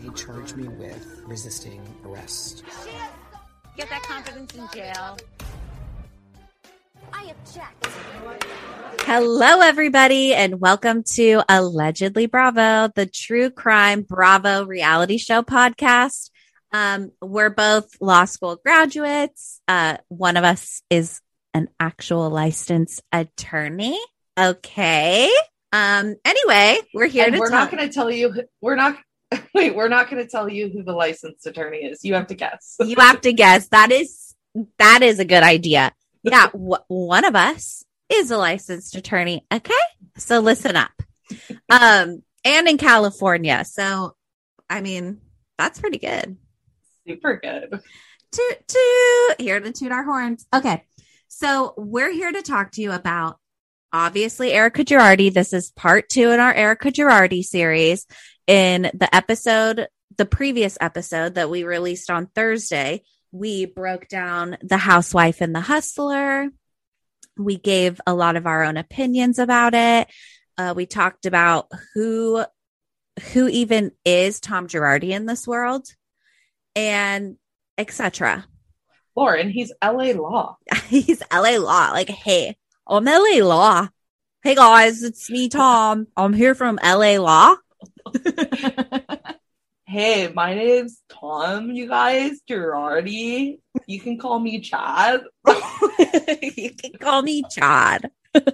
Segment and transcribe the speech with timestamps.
[0.00, 2.64] He charged me with resisting arrest.
[3.76, 5.18] Get that confidence in jail.
[7.12, 7.86] I object.
[9.02, 16.30] Hello, everybody, and welcome to Allegedly Bravo, the true crime Bravo reality show podcast.
[16.72, 19.60] Um, we're both law school graduates.
[19.68, 21.20] Uh, one of us is
[21.52, 23.98] an actual licensed attorney.
[24.38, 25.30] Okay.
[25.72, 27.70] Um, anyway, we're here And to we're talk.
[27.70, 28.44] not going to tell you.
[28.60, 28.96] We're not.
[29.54, 32.04] Wait, we're not going to tell you who the licensed attorney is.
[32.04, 32.76] You have to guess.
[32.80, 33.68] you have to guess.
[33.68, 34.34] That is
[34.78, 35.92] that is a good idea.
[36.22, 39.44] Yeah, w- one of us is a licensed attorney.
[39.52, 39.72] Okay,
[40.16, 40.90] so listen up.
[41.68, 44.16] Um, and in California, so
[44.68, 45.20] I mean
[45.58, 46.36] that's pretty good.
[47.06, 47.80] Super good.
[48.32, 49.40] Toot toot.
[49.40, 50.46] Here to toot our horns.
[50.52, 50.84] Okay,
[51.28, 53.38] so we're here to talk to you about
[53.92, 55.32] obviously Erika Girardi.
[55.32, 58.06] This is part two in our Erika Girardi series.
[58.50, 64.76] In the episode, the previous episode that we released on Thursday, we broke down the
[64.76, 66.48] housewife and the hustler.
[67.38, 70.08] We gave a lot of our own opinions about it.
[70.58, 72.44] Uh, we talked about who
[73.32, 75.86] who even is Tom Girardi in this world,
[76.74, 77.36] and
[77.78, 78.46] etc.
[79.14, 80.56] Lauren, he's LA Law.
[80.88, 81.92] He's LA Law.
[81.92, 83.86] Like, hey, I'm LA Law.
[84.42, 86.08] Hey guys, it's me, Tom.
[86.16, 87.54] I'm here from LA Law.
[89.90, 92.38] Hey, my name's Tom, you guys.
[92.48, 93.58] Girardi.
[93.88, 95.22] You can call me Chad.
[96.54, 98.08] you can call me Chad.
[98.36, 98.44] oh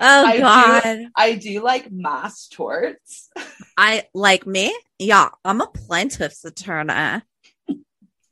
[0.00, 0.98] I do- God.
[1.14, 3.30] I do like mass torts.
[3.76, 4.76] I like me.
[4.98, 7.22] Yeah, I'm a plaintiff's attorney.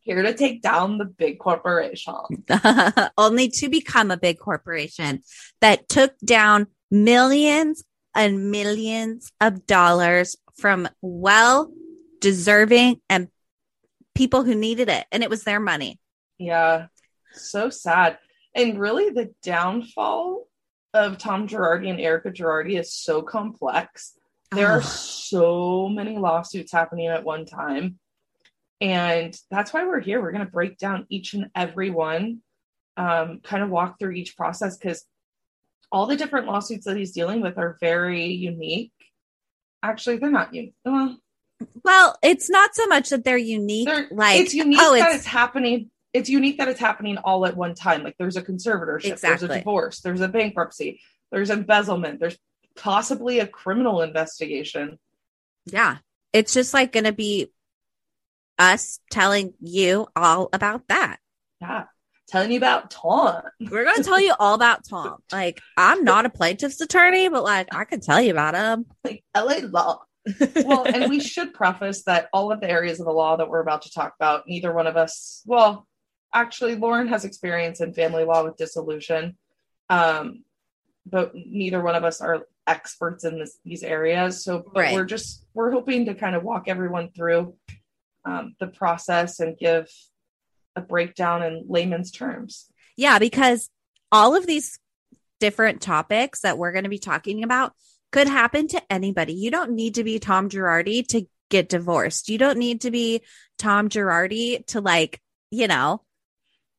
[0.00, 2.44] Here to take down the big corporation.
[3.16, 5.22] Only to become a big corporation
[5.60, 7.84] that took down millions
[8.14, 11.72] and millions of dollars from well
[12.20, 13.28] deserving and
[14.14, 15.06] people who needed it.
[15.12, 15.98] And it was their money.
[16.38, 16.86] Yeah,
[17.32, 18.18] so sad.
[18.54, 20.46] And really, the downfall
[20.92, 24.14] of Tom Girardi and Erika Girardi is so complex.
[24.52, 27.98] There are so many lawsuits happening at one time.
[28.80, 30.20] And that's why we're here.
[30.20, 32.40] We're going to break down each and every one,
[32.96, 35.04] um, kind of walk through each process because
[35.92, 38.92] all the different lawsuits that he's dealing with are very unique.
[39.82, 40.74] Actually, they're not unique.
[40.84, 41.18] Well,
[41.84, 43.88] Well, it's not so much that they're unique.
[43.88, 45.90] they're, like, it's unique oh, that it's it's happening.
[46.12, 48.02] It's unique that it's happening all at one time.
[48.02, 51.00] Like there's a conservatorship, there's a divorce, there's a bankruptcy,
[51.30, 52.36] there's embezzlement, there's
[52.76, 54.98] possibly a criminal investigation.
[55.66, 55.98] yeah.
[56.32, 57.50] It's just like going to be
[58.56, 61.18] us telling you all about that.
[61.60, 61.86] Yeah.
[62.30, 63.42] Telling you about Tom.
[63.60, 65.16] We're going to tell you all about Tom.
[65.32, 68.86] Like, I'm not a plaintiff's attorney, but like, I can tell you about him.
[69.04, 70.02] Like LA law.
[70.64, 73.60] Well, and we should preface that all of the areas of the law that we're
[73.60, 75.86] about to talk about, neither one of us, well,
[76.32, 79.36] actually, Lauren has experience in family law with dissolution.
[79.88, 80.44] Um,
[81.06, 84.44] but neither one of us are experts in this, these areas.
[84.44, 84.94] So Right.
[84.94, 87.56] we're just we're hoping to kind of walk everyone through
[88.24, 89.88] um, the process and give
[90.76, 92.66] a breakdown in layman's terms.
[92.96, 93.70] Yeah, because
[94.12, 94.78] all of these
[95.38, 97.72] different topics that we're going to be talking about
[98.12, 99.34] could happen to anybody.
[99.34, 102.28] You don't need to be Tom Girardi to get divorced.
[102.28, 103.22] You don't need to be
[103.58, 105.20] Tom Girardi to like,
[105.50, 106.02] you know.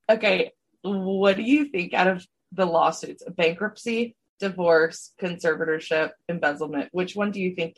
[0.09, 0.51] Okay,
[0.81, 3.23] what do you think out of the lawsuits?
[3.29, 6.89] Bankruptcy, divorce, conservatorship, embezzlement.
[6.91, 7.77] Which one do you think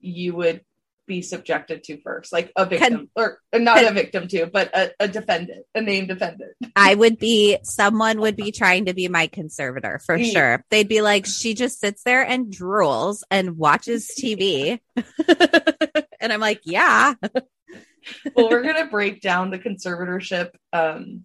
[0.00, 0.62] you would
[1.10, 2.32] be subjected to first?
[2.32, 6.06] Like a victim, or, or not a victim to, but a, a defendant, a named
[6.06, 6.52] defendant.
[6.76, 10.30] I would be, someone would be trying to be my conservator for Yeah.
[10.30, 10.64] sure.
[10.70, 14.78] They'd be like, she just sits there and drools and watches TV.
[16.20, 17.14] and I'm like, yeah.
[18.34, 21.24] well, we're gonna break down the conservatorship um,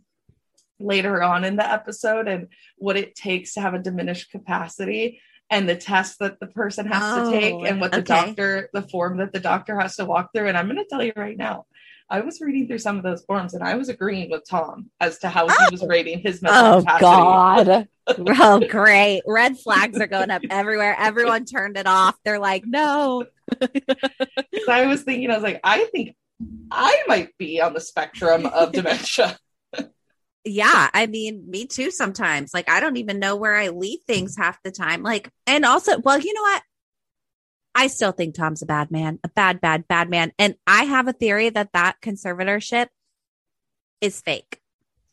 [0.79, 2.47] later on in the episode and
[2.77, 7.01] what it takes to have a diminished capacity and the test that the person has
[7.03, 8.25] Oh, to take oh, and what the okay.
[8.25, 10.47] doctor, the form that the doctor has to walk through.
[10.47, 11.65] And I'm gonna tell you right now.
[12.07, 15.17] I was reading through some of those forms and I was agreeing with Tom as
[15.19, 15.87] to how he was oh!
[15.87, 17.01] rating his mental Oh, capacity.
[17.01, 17.87] God.
[18.39, 19.23] oh, great.
[19.25, 20.95] Red flags are going up everywhere.
[20.99, 22.15] Everyone turned it off.
[22.23, 23.25] They're like, no.
[24.65, 26.15] So I was thinking, I was like, I think
[26.71, 29.37] I might be on the spectrum of dementia.
[30.45, 32.53] Yeah, I mean, me too sometimes.
[32.53, 35.01] Like I don't even know where I leave things half the time.
[35.01, 36.61] Like and also, well, you know what?
[37.73, 40.31] I still think Tom's a bad man, a bad bad bad man.
[40.37, 42.87] And I have a theory that that conservatorship
[44.01, 44.61] is fake.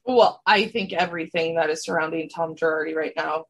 [0.04, 3.44] Well, I think everything that is surrounding Tom Girardi right now,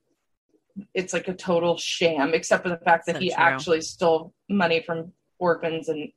[0.94, 3.38] it's like a total sham, except for the fact that So he true.
[3.38, 6.12] actually stole money from orphans and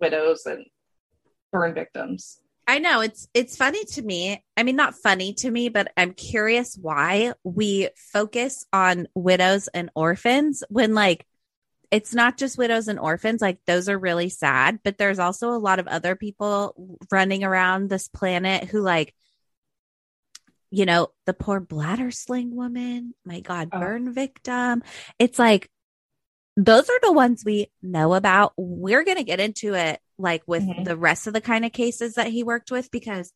[0.00, 0.64] widows and
[1.52, 2.40] burn victims.
[2.68, 4.44] I know it's it's funny to me.
[4.54, 9.88] I mean, not funny to me, but I'm curious why we focus on widows and
[9.94, 11.26] orphans when like
[11.90, 15.56] it's not just widows and orphans, like those are really sad, but there's also a
[15.58, 19.14] lot of other people running around this planet who like
[20.70, 23.80] you know, the poor bladder sling woman, my god, Oh.
[23.80, 24.82] burn victim.
[25.18, 25.70] It's like
[26.58, 28.52] those are the ones we know about.
[28.58, 30.84] We're going to get into it like with Mhm.
[30.84, 33.32] the rest of the kind of cases that he worked with because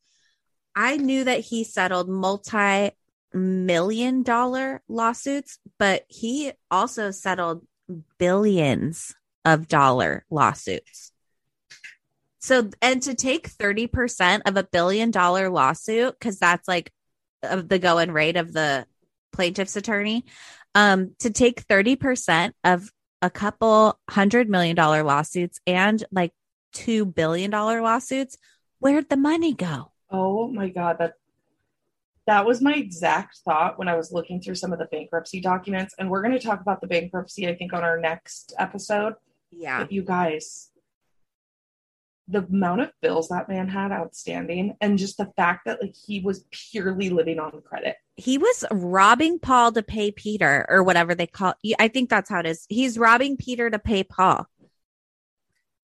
[0.75, 2.91] I knew that he settled multi
[3.35, 7.67] million dollar lawsuits, but he also settled
[8.19, 9.15] billions
[9.45, 11.13] of dollar lawsuits.
[12.41, 16.93] So, and to take 30% of a billion dollar lawsuit, because that's like
[17.43, 18.87] of the going rate of the
[19.33, 20.25] plaintiff's attorney,
[20.75, 22.91] um, to take 30% of
[23.21, 26.33] a couple hundred million dollar lawsuits and like
[26.73, 28.39] two billion dollar lawsuits,
[28.79, 29.93] where'd the money go?
[30.11, 31.15] Oh my god, that
[32.27, 35.95] that was my exact thought when I was looking through some of the bankruptcy documents.
[35.99, 39.15] And we're going to talk about the bankruptcy, I think, on our next episode.
[39.51, 39.81] Yeah.
[39.81, 40.71] But you guys,
[42.29, 46.21] the amount of bills that man had outstanding, and just the fact that like he
[46.21, 47.97] was purely living on credit.
[48.15, 52.41] He was robbing Paul to pay Peter or whatever they call I think that's how
[52.41, 52.67] it is.
[52.69, 54.47] He's robbing Peter to pay Paul.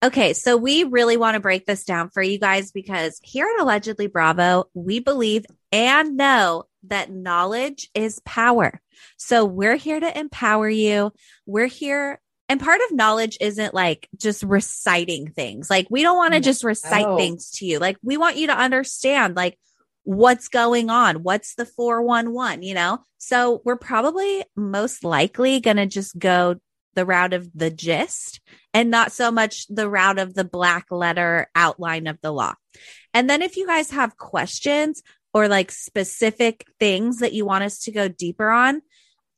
[0.01, 3.61] Okay, so we really want to break this down for you guys because here at
[3.61, 8.79] Allegedly Bravo, we believe and know that knowledge is power.
[9.17, 11.11] So we're here to empower you.
[11.45, 12.21] We're here.
[12.47, 15.69] And part of knowledge isn't like just reciting things.
[15.69, 17.17] Like we don't want to just recite No.
[17.17, 17.79] things to you.
[17.79, 19.59] Like we want you to understand like
[20.03, 21.23] what's going on.
[21.23, 22.99] What's the 411, you know?
[23.17, 26.55] So we're probably most likely going to just go
[26.95, 28.41] the route of the gist
[28.73, 32.53] and not so much the route of the black letter outline of the law.
[33.13, 35.01] And then if you guys have questions
[35.33, 38.81] or like specific things that you want us to go deeper on,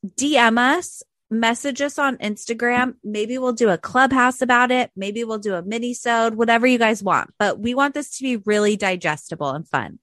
[0.06, 2.94] DM us, message us on Instagram.
[3.02, 4.90] Maybe we'll do a clubhouse about it.
[4.94, 7.30] Maybe we'll do a mini sode, whatever you guys want.
[7.38, 9.98] But we want this to be really digestible and fun.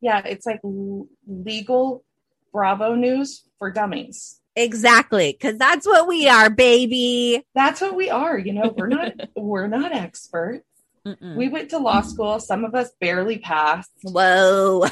[0.00, 0.60] Yeah, it's like
[1.26, 2.04] legal
[2.52, 4.40] Bravo news for dummies.
[4.56, 5.32] Exactly.
[5.32, 7.44] Cause that's what we are, baby.
[7.54, 8.38] That's what we are.
[8.38, 10.64] You know, we're not we're not experts.
[11.06, 11.36] Mm-mm.
[11.36, 12.40] We went to law school.
[12.40, 13.90] Some of us barely passed.
[14.04, 14.86] Whoa.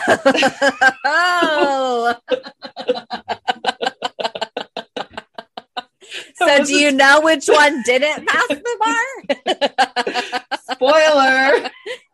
[1.07, 2.15] oh.
[6.35, 10.43] so do you know which one didn't pass the bar?
[10.75, 11.71] Spoiler.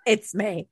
[0.07, 0.69] it's me.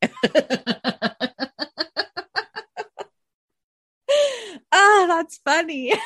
[4.09, 5.93] Oh, that's funny.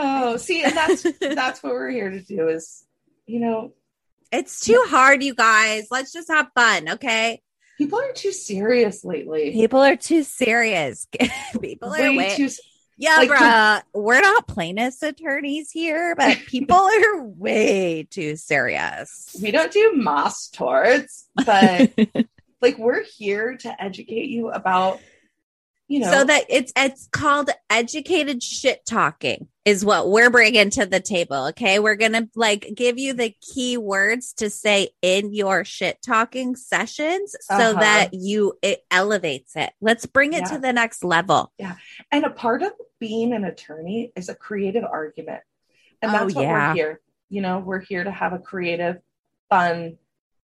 [0.00, 2.84] Oh, see, and that's that's what we're here to do is,
[3.26, 3.72] you know,
[4.30, 5.88] It's too hard, you guys.
[5.90, 7.42] Let's just have fun, okay?
[7.78, 9.50] people are too serious lately.
[9.52, 11.06] People are too serious.
[11.60, 12.48] People are Way way too
[12.96, 19.34] Yeah, Like, bruh, we're not plaintiffs attorneys here, but people are way too serious.
[19.42, 21.90] we don't do mass torts, but
[22.60, 25.00] like we're here to educate you about
[25.90, 30.84] you know, so that it's it's called educated shit talking is what we're bringing to
[30.84, 35.64] the table okay we're gonna like give you the key words to say in your
[35.64, 37.80] shit talking sessions so Uh-huh.
[37.80, 40.56] that you it elevates it let's bring it Yeah.
[40.56, 41.76] to the next level Yeah,
[42.12, 45.40] and a part of being an attorney is a creative argument.
[46.02, 46.68] And Oh, that's what yeah.
[46.70, 47.00] we're here.
[47.30, 48.96] You know, we're here to have a creative,
[49.48, 49.96] fun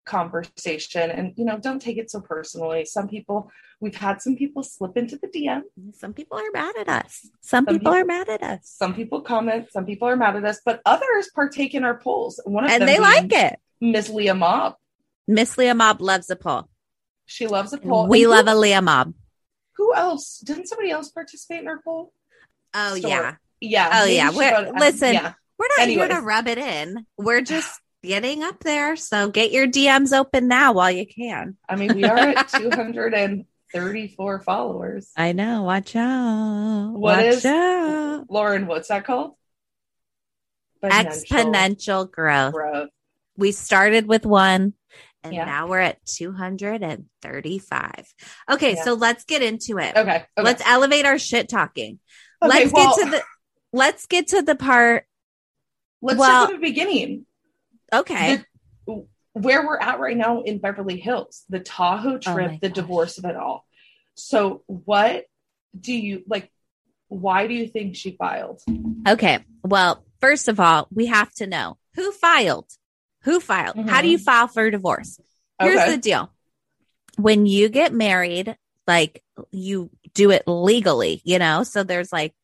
[0.04, 1.10] conversation.
[1.10, 2.84] And, you know, don't take it so personally.
[2.84, 5.62] Some people, we've had some people slip into the DM.
[5.94, 9.20] some people are mad at us some, Some people, are mad at us Some people
[9.20, 12.40] comment, some people are mad at us, but others partake in our polls.
[12.44, 14.76] One of and they like it Miss Leah Mob.
[15.26, 16.68] miss leah mob loves a poll
[17.26, 18.06] She loves a poll.
[18.08, 19.12] we love a leah mob
[19.76, 20.38] who else?
[20.38, 22.12] Didn't somebody else participate in our poll?
[22.74, 23.10] oh Store.
[23.10, 23.90] yeah Yeah.
[24.02, 24.30] Oh, yeah.
[24.30, 25.32] We're- listen, Yeah.
[25.58, 26.24] We're not here to Anyways.
[26.24, 27.06] rub it in.
[27.16, 28.96] We're just getting up there.
[28.96, 31.56] So get your DMs open now while you can.
[31.68, 35.10] I mean, we are at 234 followers.
[35.16, 35.62] I know.
[35.62, 36.90] Watch out.
[36.92, 38.24] What watch is- out.
[38.28, 39.32] Lauren, what's that called?
[40.82, 42.52] Exponential growth.
[42.52, 42.90] growth.
[43.36, 44.74] We started with one
[45.22, 45.46] and Yeah.
[45.46, 48.14] now we're at 235.
[48.50, 48.74] Okay.
[48.74, 48.84] Yeah.
[48.84, 49.96] So let's get into it.
[49.96, 50.16] Okay.
[50.16, 50.26] okay.
[50.36, 51.98] Let's elevate our shit talking.
[52.42, 53.22] Okay, let's well, get to the,
[53.72, 55.06] let's get to the part.
[56.02, 57.24] Let's well- start at the beginning.
[58.00, 58.36] Okay.
[58.86, 62.68] The- where we're at right now in Beverly Hills, the Tahoe Oh trip, my the
[62.68, 62.74] gosh.
[62.76, 63.66] divorce of it all.
[64.14, 65.24] So, what
[65.78, 66.52] do you like?
[67.08, 68.60] Why do you think she filed?
[69.08, 69.40] Okay.
[69.62, 72.70] Well, first of all, we have to know who filed.
[73.22, 73.76] Who filed?
[73.88, 74.24] How do you mm-hmm.
[74.24, 75.18] file for divorce?
[75.60, 75.90] Here's Okay.
[75.92, 76.32] the deal.
[77.16, 81.62] When you get married, like you do it legally, you know?
[81.62, 82.34] So there's like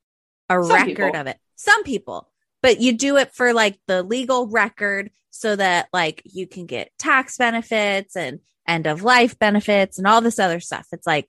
[0.49, 1.21] a Some record people.
[1.21, 1.39] of it.
[1.57, 2.30] Some people,
[2.63, 6.91] but you do it for like the legal record so that like you can get
[6.99, 10.87] tax benefits and end of life benefits and all this other stuff.
[10.93, 11.29] It's like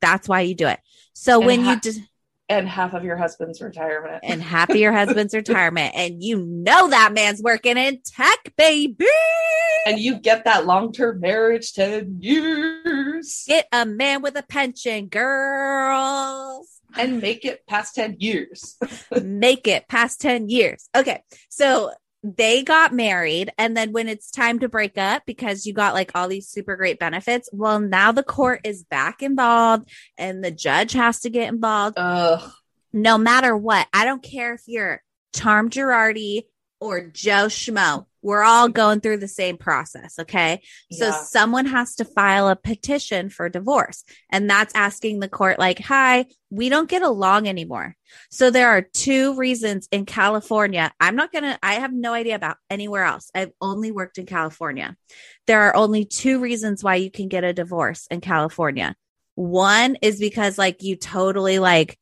[0.00, 0.78] that's why you do it.
[1.14, 2.00] So And when you ha- just
[2.48, 4.20] And half of your husband's retirement.
[4.22, 5.94] and half of your husband's retirement.
[5.96, 9.06] And you know that man's working in tech, baby.
[9.86, 15.06] and you get that long term marriage 10 years Get a man with a pension,
[15.08, 16.75] girls.
[16.98, 18.76] And make it past 10 years.
[19.22, 20.88] Make it past 10 years.
[20.96, 21.22] Okay.
[21.48, 23.52] So they got married.
[23.58, 26.76] And then when it's time to break up because you got like all these super
[26.76, 29.88] great benefits, well, now the court is back involved
[30.18, 31.96] and the judge has to get involved.
[31.98, 32.50] Ugh.
[32.92, 33.86] no matter what.
[33.92, 35.02] I don't care if you're
[35.34, 36.44] Charm Girardi
[36.80, 38.06] or Joe Schmo.
[38.22, 40.18] We're all going through the same process.
[40.18, 40.60] Okay.
[40.90, 41.22] So Yeah.
[41.22, 44.02] someone has to file a petition for divorce.
[44.30, 47.94] And that's asking the court, like, hi, we don't get along anymore.
[48.30, 50.92] So there are two reasons in California.
[50.98, 53.30] I'm not going to, I have no idea about anywhere else.
[53.32, 54.96] I've only worked in California.
[55.46, 58.96] There are only two reasons why you can get a divorce in California.
[59.36, 61.96] One is because like you totally like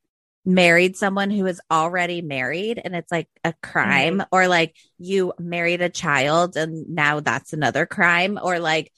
[0.45, 4.29] married someone who is already married and it's like a crime mm-hmm.
[4.31, 8.93] or like you married a child and now that's another crime or like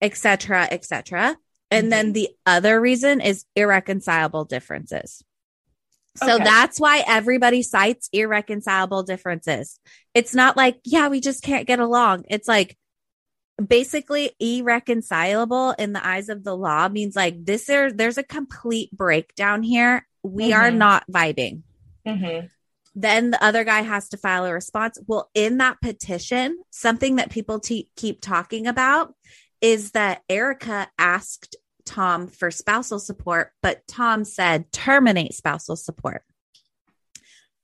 [0.00, 1.36] etc etc
[1.70, 2.12] and then mm-hmm.
[2.12, 5.24] the other reason is irreconcilable differences.
[6.16, 6.44] So Okay.
[6.44, 9.80] that's why everybody cites irreconcilable differences.
[10.14, 12.24] It's not like yeah we just can't get along.
[12.28, 12.76] It's like
[13.64, 18.90] basically irreconcilable in the eyes of the law means like this there there's a complete
[18.92, 20.76] breakdown here we are Mhm.
[20.76, 21.62] not vibing
[22.06, 22.48] Mhm.
[22.96, 27.30] then the other guy has to file a response well in that petition something that
[27.30, 29.14] people te- keep talking about
[29.60, 36.24] is that erika asked tom for spousal support but tom said terminate spousal support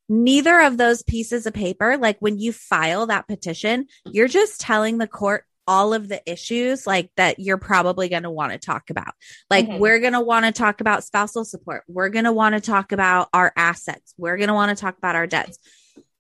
[0.09, 4.99] neither of those pieces of paper like when you file that petition you're just telling
[4.99, 8.91] the court all of the issues like that you're probably going to want to talk
[8.91, 9.15] about.
[9.49, 9.79] Like Mhm.
[9.79, 11.85] we're going to want to talk about spousal support.
[11.89, 14.15] We're going to want to talk about our assets.
[14.19, 15.59] We're going to want to talk about our debts.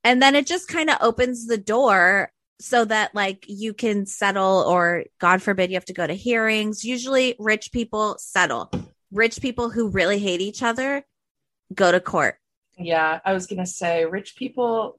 [0.04, 4.64] And then it just kind of opens the door so that like you can settle
[4.68, 6.84] or god forbid you have to go to hearings.
[6.84, 8.70] Usually rich people settle.
[9.10, 11.04] Rich people who really hate each other
[11.74, 12.36] go to court.
[12.78, 14.98] Yeah, I was going to say rich people,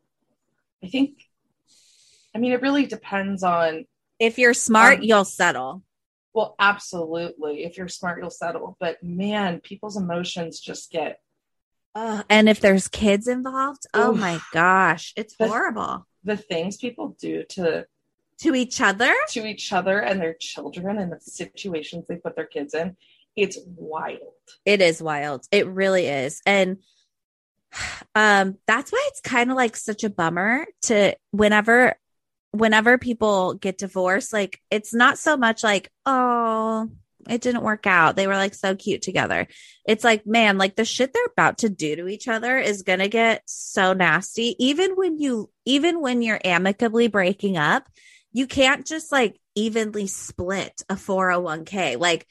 [0.84, 1.24] I think,
[2.36, 3.86] I mean, it really depends on,
[4.22, 5.84] if you're smart Um, you'll settle
[6.34, 7.66] well, absolutely.
[7.66, 8.78] If you're smart, you'll settle.
[8.80, 11.20] But man, people's emotions just get,
[11.94, 17.18] Ugh, and if there's kids involved oh my gosh it's But- horrible the things people
[17.20, 17.86] do to
[18.38, 22.46] to each other to each other and their children and the situations they put their
[22.46, 22.96] kids in
[23.36, 24.34] it's wild
[24.66, 25.46] It is wild.
[25.52, 26.42] It really is.
[26.46, 26.78] And
[28.16, 31.96] um that's why it's kind of like such a bummer to whenever
[32.52, 36.90] whenever people get divorced like it's not so much like oh
[37.30, 38.16] it didn't work out.
[38.16, 39.48] They were like so cute together.
[39.86, 43.00] It's like, man, like the shit they're about to do to each other is going
[43.00, 44.56] to get so nasty.
[44.60, 47.88] Even when you, even when you're amicably breaking up,
[48.32, 52.00] you can't just like evenly split a 401k.
[52.00, 52.26] Like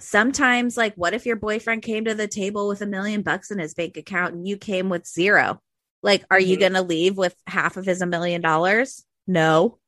[0.00, 3.58] sometimes, like, what if your boyfriend came to the table with a million bucks in
[3.58, 5.60] his bank account and you came with zero?
[6.02, 6.60] Like, are you Mhm.
[6.60, 9.04] going to leave with half of his a million dollars?
[9.26, 9.78] No.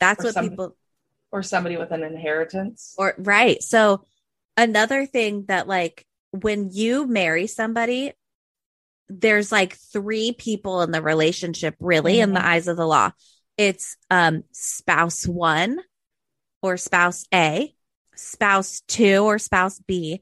[0.00, 0.76] That's Or what people,
[1.32, 2.94] or somebody with an inheritance.
[2.96, 3.62] or right.
[3.62, 4.04] So
[4.56, 8.12] another thing that like when you marry somebody,
[9.08, 12.44] there's like three people in the relationship really in the Mhm.
[12.44, 13.10] eyes of the law.
[13.56, 15.80] It's um spouse 1
[16.62, 17.74] or spouse A,
[18.14, 20.20] spouse 2 or spouse B,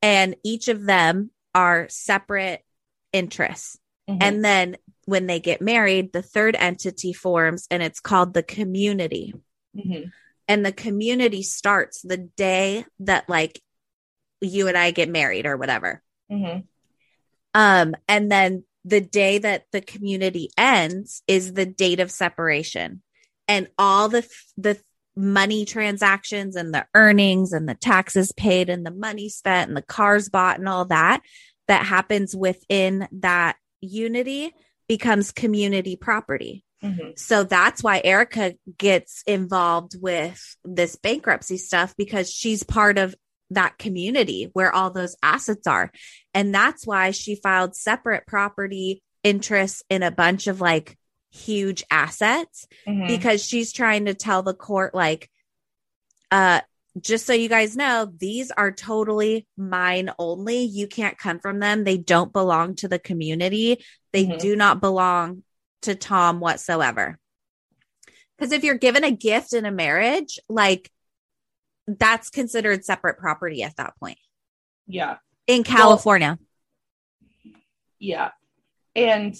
[0.00, 2.64] and each of them are separate
[3.12, 3.78] interests.
[4.08, 4.18] Mhm.
[4.22, 4.76] And then
[5.08, 9.32] when they get married, the third entity forms and it's called the community
[9.74, 10.12] Mhm.
[10.46, 13.62] and the community starts the day that like
[14.42, 16.02] you and I get married or whatever.
[16.30, 16.64] Mhm.
[17.54, 23.02] Um and then the day that the community ends is the date of separation.
[23.46, 24.78] And all the the
[25.16, 29.82] money transactions and the earnings and the taxes paid and the money spent and the
[29.82, 31.22] cars bought and all that
[31.66, 34.52] that happens within that unity
[34.88, 36.64] becomes community property.
[36.82, 37.18] Mhm.
[37.18, 43.14] So that's why Erika gets involved with this bankruptcy stuff because she's part of
[43.50, 45.90] that community where all those assets are.
[46.34, 50.96] And that's why she filed separate property interests in a bunch of like
[51.30, 53.08] huge assets Mhm.
[53.08, 55.30] because she's trying to tell the court like
[56.30, 56.60] uh
[57.00, 61.84] just so you guys know these are totally mine only you can't come from them
[61.84, 64.38] they don't belong to the community they Mhm.
[64.38, 65.42] do not belong
[65.82, 67.18] to tom whatsoever
[68.36, 70.90] because if you're given a gift in a marriage like
[71.86, 74.18] that's considered separate property at that point
[74.86, 75.16] yeah.
[75.46, 76.38] in california
[78.00, 78.30] Yeah.
[78.94, 79.34] And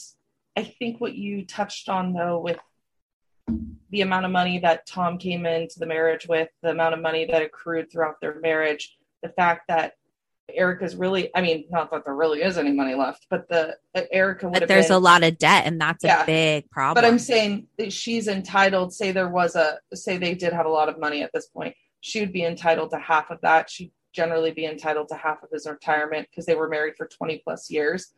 [0.57, 2.59] I think what you touched on though with
[3.90, 7.25] the amount of money that Tom came into the marriage with, the amount of money
[7.26, 9.95] that accrued throughout their marriage, the fact that
[10.54, 14.02] Erika's really I mean, not that there really is any money left, but the uh,
[14.11, 16.23] Erika would but have there's been, a lot of debt and that's Yeah.
[16.23, 20.34] a big problem but I'm saying that she's entitled, say there was a say they
[20.34, 23.30] did have a lot of money at this point, she would be entitled to half
[23.30, 23.69] of that.
[23.69, 27.43] She'd generally be entitled to half of his retirement because they were married for 20
[27.45, 28.15] plus years.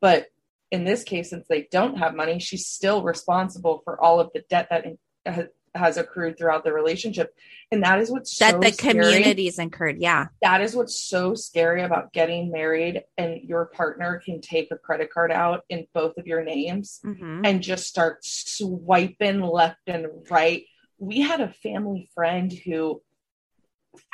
[0.00, 0.26] But
[0.72, 4.42] in this case, since they don't have money, she's still responsible for all of the
[4.48, 4.86] debt that
[5.28, 7.34] ha- has accrued throughout the relationship.
[7.70, 8.92] And that is what's that so the scary.
[8.94, 14.40] communities incurred yeah That is what's so scary about getting married and your partner can
[14.42, 17.46] take a credit card out in both of your names Mhm.
[17.46, 20.64] and just start swiping left and right.
[20.98, 23.02] We had a family friend who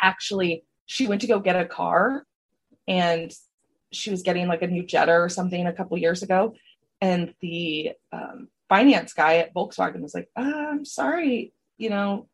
[0.00, 2.24] actually she went to go get a car
[2.86, 3.30] and
[3.92, 6.54] she was getting like a new Jetta or something a couple years ago
[7.00, 12.28] and the um, finance guy at Volkswagen was like, uh, "I'm sorry, you know,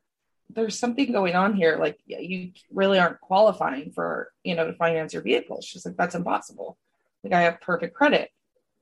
[0.51, 1.79] there's something going on here.
[1.79, 5.97] Like, yeah, you really aren't qualifying for, you know, to finance your vehicle." She's like,
[5.97, 6.79] "That's impossible.
[7.23, 8.31] Like, I have perfect credit."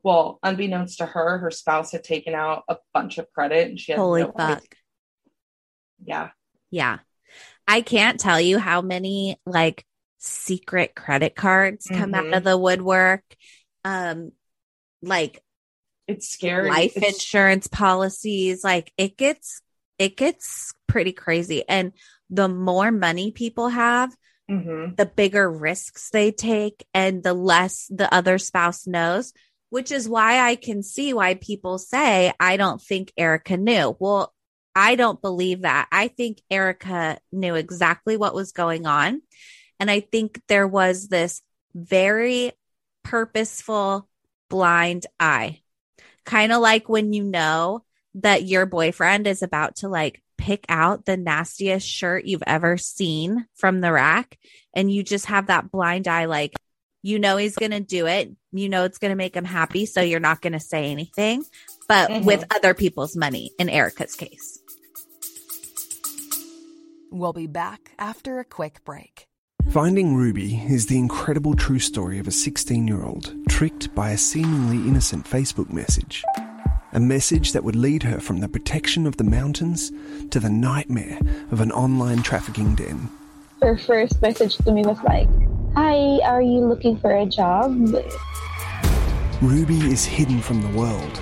[0.05, 3.93] Well, unbeknownst to her, her spouse had taken out a bunch of credit, and she
[3.93, 4.61] had holy no fuck idea.
[6.05, 6.31] Yeah,
[6.71, 6.99] Yeah.
[7.67, 9.87] I can't tell you how many like
[10.25, 12.37] secret credit cards come out Mhm.
[12.37, 13.25] of the woodwork.
[13.85, 14.33] Um
[15.03, 15.43] like
[16.07, 16.69] it's scary.
[16.69, 19.61] life It's- insurance policies, like it gets
[19.99, 21.93] it gets pretty crazy and
[22.31, 24.15] the more money people have,
[24.51, 24.97] Mhm.
[24.97, 29.33] the bigger risks they take and the less the other spouse knows,
[29.71, 33.97] which is why I can see why people say, I don't think Erika knew.
[34.01, 34.33] Well,
[34.75, 35.87] I don't believe that.
[35.93, 39.21] I think Erika knew exactly what was going on.
[39.81, 41.43] And I think there was this
[41.75, 42.53] very
[43.03, 44.09] purposeful
[44.49, 45.61] blind eye,
[46.25, 47.85] kind of like when you know
[48.17, 53.47] that your boyfriend is about to like pick out the nastiest shirt you've ever seen
[53.55, 54.39] from the rack
[54.75, 56.53] and you just have that blind eye like
[57.03, 59.87] you know he's going to do it you know it's going to make him happy
[59.87, 61.45] so you're not going to say anything
[61.87, 62.25] but Mhm.
[62.25, 64.59] with other people's money in Erika's case
[67.11, 69.27] We'll be back after a quick break.
[69.73, 74.19] Finding Ruby is the incredible true story of a 16 year old tricked by a
[74.19, 76.23] seemingly innocent Facebook message.
[76.93, 79.91] A message that would lead her from the protection of the mountains
[80.29, 81.19] to the nightmare
[81.51, 83.09] of an online trafficking den.
[83.63, 85.31] Her first message to me was like,
[85.75, 87.73] Hi, are you looking for a job?
[89.41, 91.19] Ruby is hidden from the world,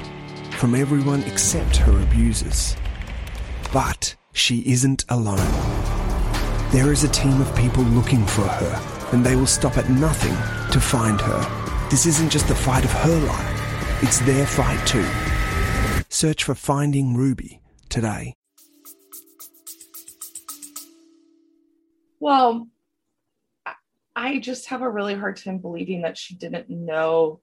[0.56, 2.74] from everyone except her abusers.
[3.72, 5.99] But she isn't alone.
[6.72, 10.36] There is a team of people looking for her, and they will stop at nothing
[10.70, 11.88] to find her.
[11.90, 15.04] This isn't just the fight of her life, it's their fight too.
[16.08, 18.34] Search for Finding Ruby today.
[22.20, 22.68] Well,
[24.14, 27.40] I- just have a really hard time believing that she didn't know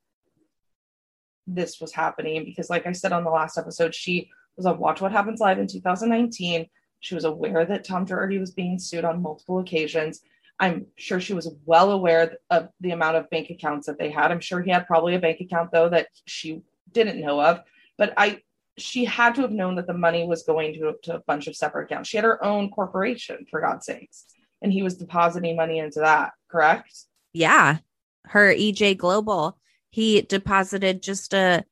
[1.45, 5.01] this was happening because, like I said on the last episode, she was on Watch
[5.01, 6.67] What Happens Live in 2019.
[6.99, 10.21] She was aware that Tom Girardi was being sued on multiple occasions.
[10.59, 14.31] I'm sure she was well aware of the amount of bank accounts that they had.
[14.31, 17.61] I'm sure he had probably a bank account though that she didn't know of.
[17.97, 18.41] But I,
[18.77, 21.55] she had to have known that the money was going to, to a bunch of
[21.55, 22.09] separate accounts.
[22.09, 24.25] She had her own corporation, for God's sakes,
[24.61, 26.31] and he was depositing money into that.
[26.49, 27.05] Correct?
[27.33, 27.77] Yeah.
[28.25, 29.57] Her EJ Global,
[29.89, 31.63] he deposited just a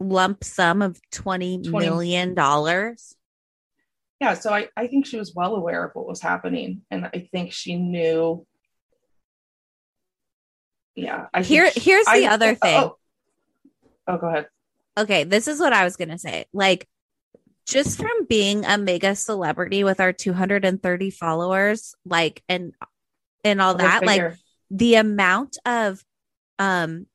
[0.00, 3.14] lump sum of twenty 20 million dollars.
[4.24, 7.28] Yeah so I, I think she was well aware of what was happening and i
[7.30, 8.46] think she knew
[10.94, 12.80] yeah I Here she- here's the I- other thing.
[12.82, 12.96] oh,
[14.08, 14.46] oh go ahead
[14.96, 16.44] okay, this is what I was going to say.
[16.52, 16.86] Like,
[17.66, 22.74] just from being a mega celebrity with our 230 followers, like, and,
[23.42, 24.34] and all that, like,
[24.70, 26.00] the amount of,
[26.60, 27.06] um,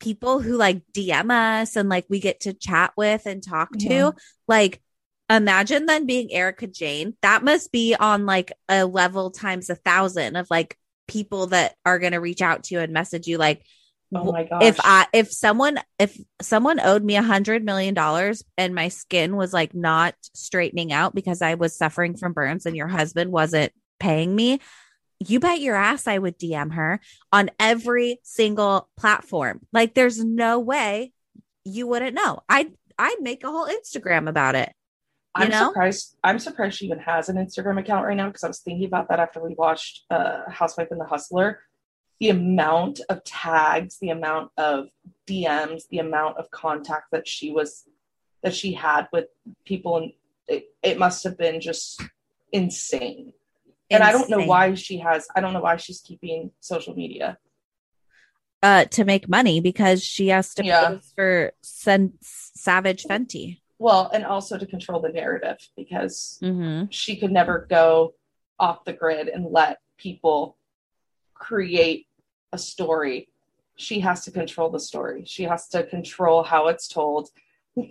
[0.00, 3.88] people who like DM us and like we get to chat with and talk to,
[3.88, 4.18] Mhm.
[4.48, 4.80] like,
[5.30, 7.14] imagine then being Erika Jayne.
[7.22, 11.98] That must be on like a level times a thousand of like people that are
[11.98, 13.64] going to reach out to you and message you, like,
[14.14, 18.44] oh my gosh if I if someone if someone owed me a hundred million dollars
[18.56, 22.76] and my skin was like not straightening out because I was suffering from burns and
[22.76, 24.60] your husband wasn't paying me,
[25.20, 27.00] you bet your ass I would DM her
[27.32, 29.60] on every single platform.
[29.72, 31.12] Like there's no way
[31.64, 32.40] you wouldn't know.
[32.48, 34.72] I'd I'd make a whole Instagram about it.
[35.34, 35.68] I'm know?
[35.68, 36.16] surprised.
[36.22, 39.08] I'm surprised she even has an Instagram account right now because I was thinking about
[39.08, 41.60] that after we watched uh, Housewife and the Hustler.
[42.20, 44.86] The amount of tags, the amount of
[45.26, 47.84] DMs, the amount of contact that she was
[48.42, 49.26] that she had with
[49.64, 50.12] people, and
[50.46, 52.00] it, it must have been just
[52.52, 53.32] insane.
[53.90, 55.26] And I don't know why she has.
[55.34, 57.38] I don't know why she's keeping social media.
[58.62, 60.88] Uh to make money because she has to Yeah.
[60.88, 63.60] pose for Sen- Savage Fenty.
[63.78, 66.86] Well, and also to control the narrative because Mm-hmm.
[66.90, 68.14] she could never go
[68.58, 70.56] off the grid and let people
[71.34, 72.06] create
[72.52, 73.28] a story.
[73.76, 75.24] She has to control the story.
[75.26, 77.30] She has to control how it's told.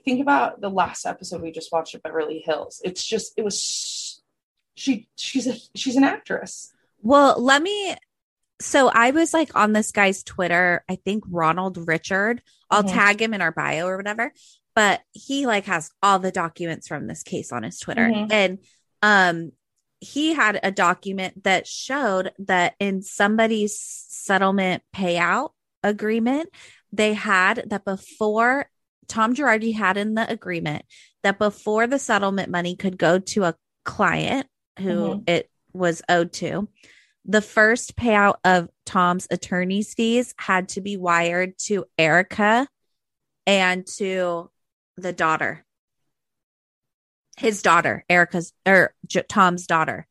[0.05, 2.81] Think about the last episode we just watched of Beverly Hills.
[2.85, 4.21] It's just it was
[4.75, 6.71] she she's a she's an actress.
[7.01, 7.95] Well, let me.
[8.61, 12.41] So I was like on this guy's Twitter, I think Ronald Richard.
[12.69, 12.93] I'll Mhm.
[12.93, 14.31] tag him in our bio or whatever.
[14.75, 18.07] But he like has all the documents from this case on his Twitter.
[18.09, 18.31] Mhm.
[18.31, 18.59] And
[19.01, 19.51] um
[19.99, 26.49] he had a document that showed that in somebody's settlement payout agreement,
[26.91, 28.69] they had that before
[29.07, 30.83] Tom Girardi had in the agreement
[31.23, 33.55] that before the settlement money could go to a
[33.85, 35.29] client who Mhm.
[35.29, 36.67] it was owed to,
[37.25, 42.67] the first payout of Tom's attorney's fees had to be wired to Erica
[43.47, 44.49] and to
[44.97, 45.65] the daughter.
[47.37, 50.07] His daughter, Erika's or J- Tom's daughter.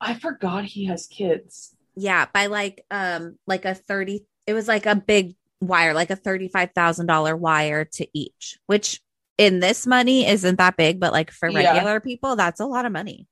[0.00, 1.76] I forgot he has kids.
[1.94, 6.16] Yeah, by like um like a 30 it was like a big wire, like a
[6.16, 9.00] $35,000 wire to each, which
[9.38, 11.72] in this money isn't that big, but like for Yeah.
[11.72, 13.28] regular people that's a lot of money.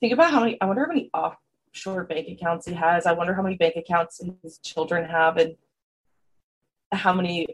[0.00, 3.06] Think about how many I wonder how many offshore bank accounts he has.
[3.06, 5.56] I wonder how many bank accounts his children have and
[6.92, 7.48] how many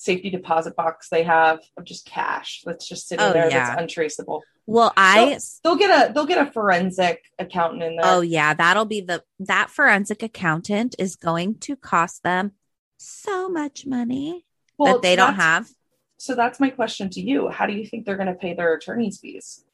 [0.00, 3.66] safety deposit box they have of just cash that's just sitting Oh, there yeah.
[3.70, 4.42] that's untraceable.
[4.64, 8.04] Well, I They'll, they'll get a they'll get a forensic accountant in there.
[8.04, 12.52] Oh yeah, that'll be the that forensic accountant is going to cost them
[12.96, 14.44] so much money
[14.78, 15.68] Well, that they don't have.
[16.18, 17.48] So that's my question to you.
[17.48, 19.64] How do you think they're going to pay their attorney's fees?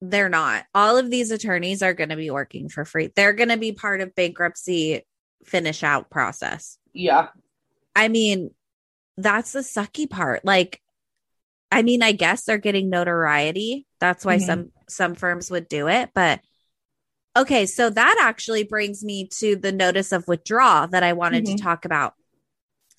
[0.00, 0.64] They're not.
[0.74, 3.12] All of these attorneys are going to be working for free.
[3.14, 5.06] They're going to be part of bankruptcy
[5.44, 6.78] finish out process.
[6.92, 7.28] Yeah.
[7.94, 8.50] I mean,
[9.22, 10.44] that's the sucky part.
[10.44, 10.80] Like,
[11.70, 13.86] I mean, I guess they're getting notoriety.
[13.98, 14.46] That's why Mhm.
[14.46, 16.10] some some firms would do it.
[16.14, 16.40] But
[17.36, 21.56] okay, so that actually brings me to the notice of withdrawal that I wanted Mhm.
[21.56, 22.14] to talk about.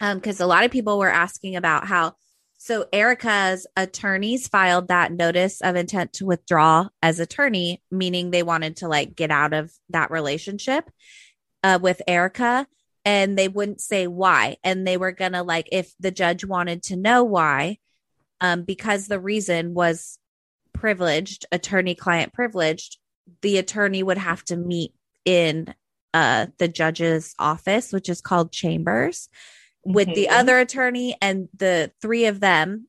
[0.01, 2.15] Um, because a lot of people were asking about how
[2.57, 8.77] so Erika's attorneys filed that notice of intent to withdraw as attorney, meaning they wanted
[8.77, 10.89] to like get out of that relationship
[11.61, 12.65] uh, with Erika
[13.05, 14.57] and they wouldn't say why.
[14.63, 17.77] And they were going to like, if the judge wanted to know why,
[18.41, 20.17] um, because the reason was
[20.73, 22.97] privileged, attorney client privileged,
[23.41, 24.93] the attorney would have to meet
[25.25, 25.73] in
[26.13, 29.29] uh, the judge's office, which is called chambers,
[29.83, 30.39] with the Mhm.
[30.39, 32.87] other attorney and the three of them,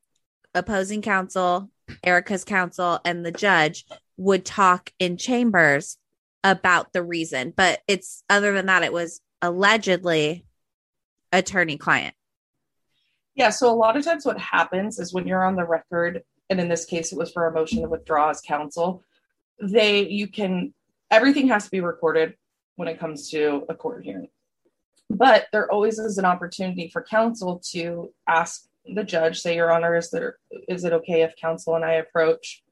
[0.54, 1.70] opposing counsel,
[2.04, 5.96] Erika's counsel, and the judge would talk in chambers
[6.42, 7.52] about the reason.
[7.56, 10.44] But it's other than that, it was allegedly
[11.32, 12.14] attorney client.
[13.34, 16.60] Yeah, so a lot of times what happens is when you're on the record, and
[16.60, 19.02] in this case it was for a motion to withdraw as counsel,
[19.60, 20.72] they you can
[21.10, 22.34] everything has to be recorded
[22.76, 24.28] when it comes to a court hearing.
[25.10, 29.96] But there always is an opportunity for counsel to ask the judge, say, Your Honor,
[29.96, 32.62] is there is it okay if counsel and I approach?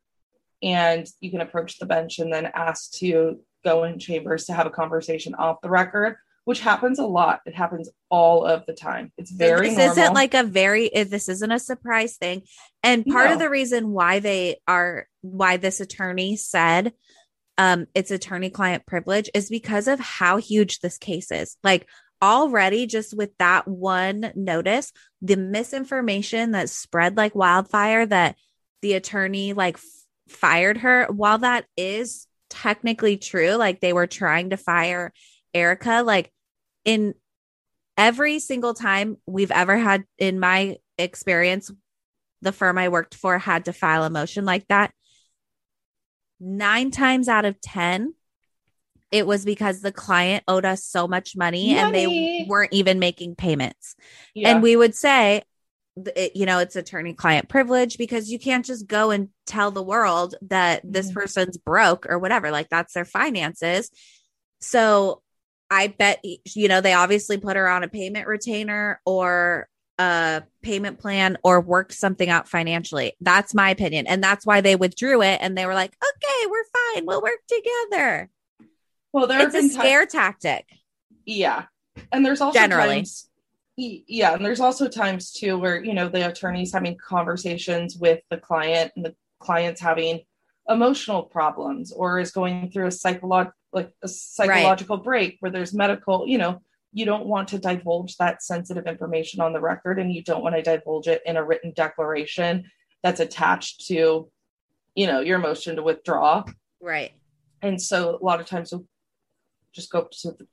[0.62, 4.66] And you can approach the bench and then ask to go in chambers to have
[4.66, 7.40] a conversation off the record, which happens a lot.
[7.46, 9.12] It happens all of the time.
[9.16, 9.92] It's very this normal.
[9.92, 12.42] isn't like a very this isn't a surprise thing
[12.82, 16.92] and part of the reason why they are why this attorney said
[17.58, 21.86] um it's attorney client privilege is because of how huge this case is like
[22.20, 28.36] already just with that one notice the misinformation that spread like wildfire that
[28.80, 29.82] the attorney like f-
[30.28, 35.12] fired her while that is technically true like they were trying to fire
[35.54, 36.32] erika like
[36.84, 37.14] in
[37.96, 41.70] every single time we've ever had in my experience
[42.40, 44.92] the firm i worked for had to file a motion like that
[46.40, 48.14] nine times out of ten
[49.10, 52.06] it was because the client owed us so much money, and they
[52.48, 53.94] weren't even making payments
[54.34, 54.50] Yeah.
[54.50, 55.42] and we would say
[56.16, 59.82] it, you know it's attorney client privilege because you can't just go and tell the
[59.82, 61.14] world that this Mhm.
[61.14, 63.90] person's broke or whatever like that's their finances
[64.60, 65.22] so
[65.72, 66.22] i bet
[66.54, 71.60] you know they obviously put her on a payment retainer or a payment plan or
[71.60, 73.12] worked something out financially.
[73.20, 74.06] That's my opinion.
[74.06, 77.06] And that's why they withdrew it and they were like okay we're fine.
[77.06, 78.30] We'll work together.
[79.12, 80.66] Well, there it's a scare tactic.
[81.26, 81.66] Yeah.
[82.10, 82.96] And there's also Generally.
[82.96, 83.28] times
[83.76, 88.36] yeah, and there's also times too where, you know, the attorney's having conversations with the
[88.36, 90.20] client and the client's having
[90.68, 96.26] emotional problems or is going through a psychological like a psychological break where there's medical,
[96.26, 96.60] you know,
[96.92, 100.54] you don't want to divulge that sensitive information on the record and you don't want
[100.54, 102.64] to divulge it in a written declaration
[103.02, 104.28] that's attached to,
[104.94, 106.44] you know, your motion to withdraw.
[106.80, 107.12] right
[107.62, 108.86] And so a lot of times we'll
[109.74, 110.46] just go to the,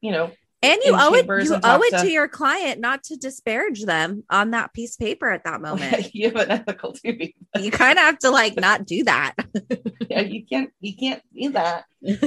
[0.00, 0.30] you know,
[0.64, 4.22] And you owe it you owe it to to- your client not to disparage them
[4.30, 6.14] on that piece of paper at that moment.
[6.14, 7.34] you have an ethical duty.
[7.58, 9.34] you kind of have to like not do that.
[10.08, 11.84] yeah, you can't you can't do that.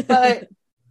[0.07, 0.43] But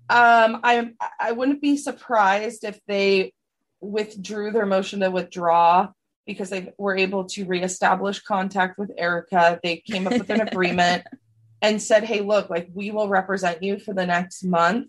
[0.09, 3.33] um I I wouldn't be surprised if they
[3.81, 5.89] withdrew their motion to withdraw
[6.27, 9.61] because they were able to reestablish contact with Erika.
[9.63, 11.05] They came up with an agreement
[11.61, 14.89] and said, "Hey, look, like we will represent you for the next month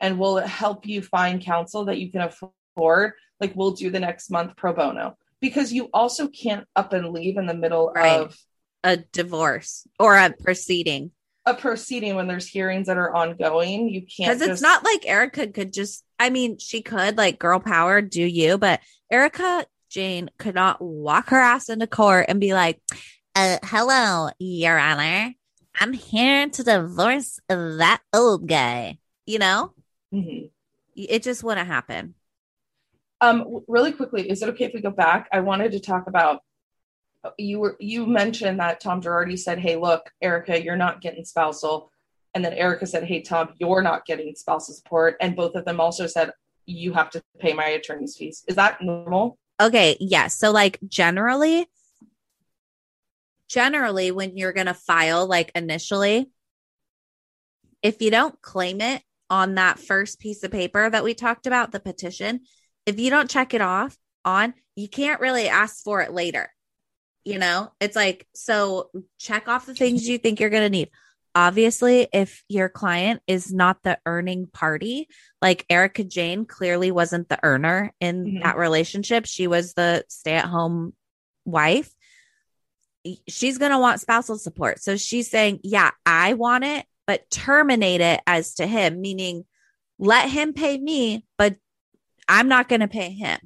[0.00, 3.12] and we'll help you find counsel that you can afford.
[3.40, 7.36] Like we'll do the next month pro bono." Because you also can't up and leave
[7.36, 8.20] in the middle Right.
[8.20, 8.36] of
[8.82, 11.10] a divorce or a proceeding.
[11.48, 13.88] a proceeding when there's hearings that are ongoing.
[13.88, 17.38] You can't Because it's just- not like Erika could just, I mean, she could like
[17.38, 18.58] girl power, do you?
[18.58, 18.80] But
[19.12, 22.80] Erika Jayne could not walk her ass into court and be like,
[23.36, 25.34] uh, hello, Your Honor.
[25.80, 28.98] I'm here to divorce that old guy.
[29.24, 29.72] You know,
[30.12, 30.50] Mhm.
[30.94, 32.14] it just wouldn't happen.
[33.20, 35.28] Um, really quickly, is it okay if we go back?
[35.32, 36.42] I wanted to talk about
[37.38, 41.90] you were you mentioned that Tom Girardi said, "Hey, look, Erika, you're not getting spousal,"
[42.34, 45.80] and then Erika said, "Hey, Tom, you're not getting spousal support," and both of them
[45.80, 46.32] also said,
[46.66, 49.38] "You have to pay my attorney's fees." Is that normal?
[49.60, 50.36] Okay, yes.
[50.36, 51.66] So like generally
[53.48, 56.28] generally when you're going to file like initially
[57.80, 61.72] if you don't claim it on that first piece of paper that we talked about,
[61.72, 62.40] the petition,
[62.84, 66.52] if you don't check it off on, you can't really ask for it later.
[67.24, 70.90] You know, it's like, so check off the things you think you're going to need.
[71.34, 75.08] Obviously, if your client is not the earning party,
[75.42, 78.42] like Erika Jayne clearly wasn't the earner in Mhm.
[78.44, 80.94] that relationship, she was the stay at home
[81.44, 81.92] wife.
[83.28, 84.80] She's going to want spousal support.
[84.82, 89.44] So she's saying, Yeah, I want it, but terminate it as to him, meaning
[89.98, 91.56] let him pay me, but
[92.28, 93.38] I'm not going to pay him.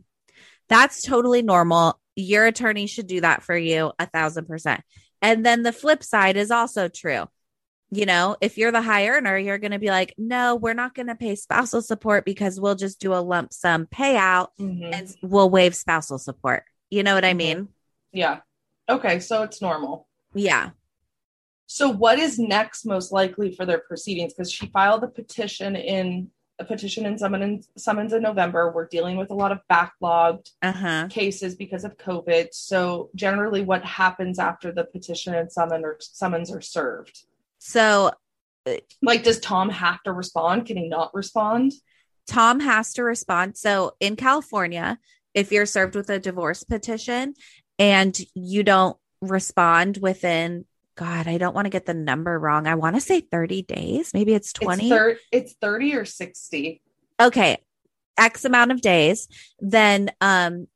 [0.69, 2.01] That's totally normal.
[2.17, 4.83] Your attorney should do that for you a thousand percent.
[5.23, 7.25] And then the flip side is also true.
[7.93, 10.95] You know, if you're the high earner, you're going to be like, no, we're not
[10.95, 14.95] going to pay spousal support because we'll just do a lump sum payout Mhm.
[14.95, 16.63] and we'll waive spousal support.
[16.89, 17.37] You know what I Mhm.
[17.37, 17.69] mean?
[18.13, 18.41] Yeah.
[18.89, 20.07] Okay, so it's normal.
[20.35, 20.71] Yeah.
[21.73, 24.35] So, what is next most likely for their proceedings?
[24.35, 26.29] Because she filed a petition in
[26.59, 28.73] a petition and summons, summons in November.
[28.73, 31.07] We're dealing with a lot of backlogged Uh-huh.
[31.11, 32.49] cases because of COVID.
[32.55, 37.23] So, generally, what happens after the petition and summon or summons are served?
[37.59, 38.11] So
[39.01, 40.67] Like, does Tom have to respond?
[40.67, 41.73] Can he not respond?
[42.27, 43.57] Tom has to respond.
[43.57, 44.99] So in California,
[45.35, 47.35] if you're served with a divorce petition
[47.79, 50.65] and you don't respond within,
[51.01, 52.67] God, I don't want to get the number wrong.
[52.67, 54.13] I want to say 30 days.
[54.13, 54.83] Maybe it's 20.
[54.85, 56.83] It's, thir- it's 30 or 60.
[57.19, 57.57] okay.
[58.19, 59.27] X amount of days.
[59.61, 60.69] Then um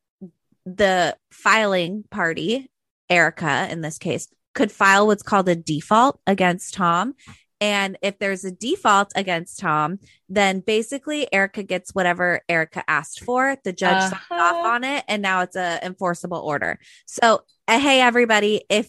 [0.64, 2.70] the filing party,
[3.10, 7.12] Erika in this case, could file what's called a default against Tom.
[7.60, 13.56] And if there's a default against Tom, then basically Erika gets whatever Erika asked for.
[13.64, 14.68] The judge signs off Uh-huh.
[14.68, 16.78] on it, and now it's a enforceable order.
[17.06, 18.88] So, uh, hey everybody, if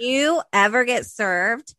[0.00, 1.74] you ever get served,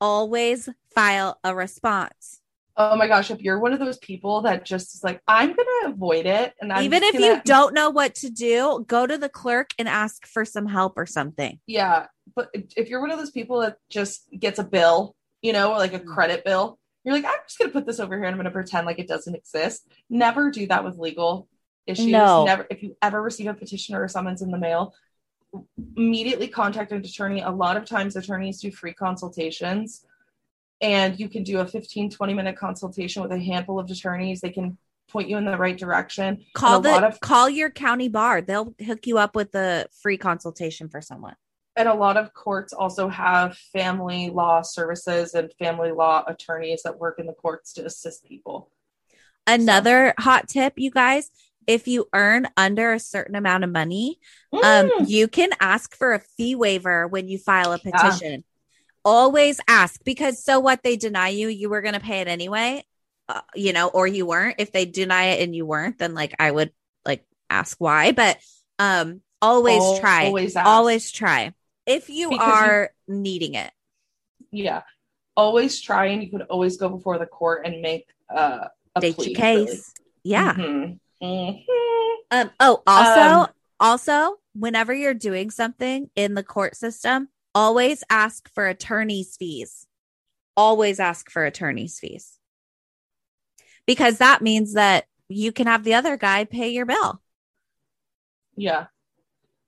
[0.00, 2.40] always file a response.
[2.76, 5.68] Oh my gosh, if you're one of those people that just is like, I'm going
[5.82, 6.54] to avoid it.
[6.58, 9.70] And I'm Even if gonna- you don't know what to do, go to the clerk
[9.78, 11.60] and ask for some help or something.
[11.66, 12.06] Yeah.
[12.34, 15.92] But if you're one of those people that just gets a bill, you know, like
[15.92, 16.06] a Mm.
[16.06, 18.44] credit bill, you're like, I'm just going to put this over here and I'm going
[18.44, 19.88] to pretend like it doesn't exist.
[20.08, 21.48] Never do that with legal
[21.86, 22.06] issues.
[22.06, 22.44] No.
[22.44, 24.94] Never, if you ever receive a petition or a summons in the mail,
[25.96, 27.40] immediately contact an attorney.
[27.40, 30.06] A lot of times, attorneys do free consultations,
[30.80, 34.40] and you can do a 15, 20 minute consultation with a handful of attorneys.
[34.40, 34.78] They can
[35.10, 36.44] point you in the right direction.
[36.54, 38.40] Call the of call your county bar.
[38.40, 41.34] They'll hook you up with a free consultation for someone.
[41.76, 46.98] And a lot of courts also have family law services and family law attorneys that
[46.98, 48.70] work in the courts to assist people.
[49.46, 51.30] Another hot tip, you guys,
[51.66, 54.18] if you earn under a certain amount of money,
[54.52, 55.08] um, Mm.
[55.08, 57.92] you can ask for a fee waiver when you file a Yeah.
[57.92, 58.44] petition.
[59.04, 62.84] Always ask because so what they deny you, you were going to pay it anyway,
[63.28, 64.56] uh, you know, or you weren't.
[64.58, 66.72] If they deny it and you weren't, then like I would
[67.04, 68.38] like ask why, but
[68.78, 71.52] um, always Al- try, always always, try
[71.86, 73.72] if you Because you- are needing it.
[74.50, 74.82] Yeah.
[75.36, 79.14] Always try and you could always go before the court and make uh, a State
[79.16, 79.26] plea.
[79.30, 79.66] your case.
[79.68, 80.10] really.
[80.24, 80.54] Yeah.
[80.54, 81.00] Mhm.
[81.22, 81.64] Mhm.
[82.30, 83.48] Um, oh, also, Um,
[83.80, 89.86] also, whenever you're doing something in the court system, always ask for attorney's fees.
[90.56, 92.38] Always ask for attorney's fees.
[93.86, 97.22] Because that means that you can have the other guy pay your bill.
[98.56, 98.86] Yeah.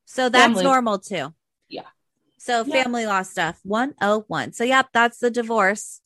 [0.04, 1.34] So that's Family- normal too.
[1.68, 1.86] Yeah.
[2.44, 2.82] So Yeah.
[2.82, 4.52] family law stuff 101.
[4.52, 6.02] So yep, that's the divorce.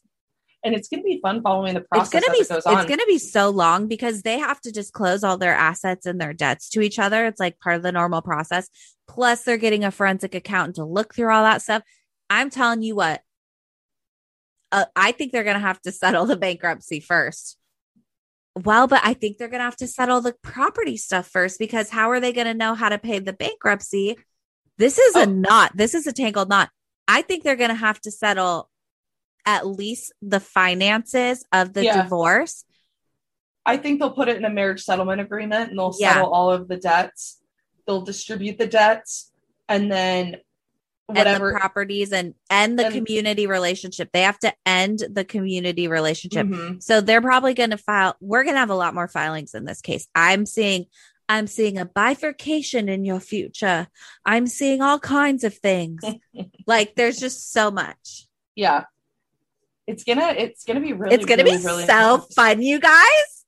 [0.63, 2.07] And it's going to be fun following the process.
[2.07, 4.71] It's going to be it it's going to be so long because they have to
[4.71, 7.27] disclose all their assets and their debts to each other.
[7.27, 8.69] It's like part of the normal process.
[9.09, 11.83] Plus they're getting a forensic accountant to look through all that stuff.
[12.31, 13.21] I'm telling you what.
[14.71, 17.57] Uh, I think they're going to have to settle the bankruptcy first.
[18.55, 21.91] Well, but I think they're going to have to settle the property stuff first because
[21.91, 24.17] how are they going to know how to pay the bankruptcy?
[24.79, 25.23] This is Oh.
[25.23, 25.73] a knot.
[25.75, 26.71] This is a tangled knot.
[27.07, 28.71] I think they're going to have to settle
[29.45, 32.03] at least the finances of the Yeah.
[32.03, 32.65] divorce.
[33.67, 36.15] I think they'll put it in a marriage settlement agreement and they'll Yeah.
[36.15, 37.39] settle all of the debts.
[37.87, 39.33] They'll distribute the debts
[39.69, 40.37] and then
[41.07, 44.11] whatever and the properties and end the And- community relationship.
[44.13, 46.47] They have to end the community relationship.
[46.47, 46.83] Mhm.
[46.83, 48.17] So they're probably going to file.
[48.21, 50.07] We're going to have a lot more filings in this case.
[50.15, 50.87] I'm seeing.
[51.29, 53.89] I'm seeing a bifurcation in your future.
[54.25, 56.03] I'm seeing all kinds of things.
[56.67, 58.27] like there's just so much.
[58.55, 58.85] Yeah.
[59.87, 62.29] It's gonna it's gonna be really it's to really, be really so fun.
[62.35, 63.45] fun, you guys.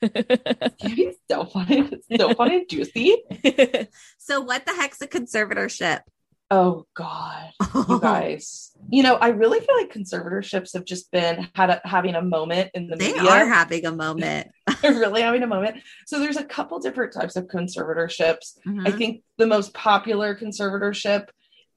[0.00, 1.88] It's gonna be so funny.
[1.92, 3.22] It's so funny and juicy.
[4.18, 6.00] so what the heck's a conservatorship?
[6.54, 7.50] Oh God,
[7.88, 8.72] you guys.
[8.90, 12.70] You know, I really feel like conservatorships have just been had a, having a moment
[12.74, 13.30] in the they media.
[13.30, 14.48] are having a moment.
[14.82, 15.78] They're really having a moment.
[16.06, 18.58] So there's a couple different types of conservatorships.
[18.66, 18.98] I Mhm.
[18.98, 21.28] think the most popular conservatorship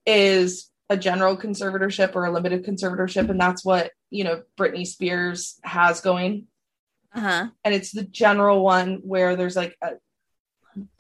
[0.06, 5.58] is a general conservatorship or a limited conservatorship, and that's what you know Britney Spears
[5.64, 6.48] has going.
[7.14, 7.48] Uh-huh.
[7.64, 9.92] And it's the general one where there's like a,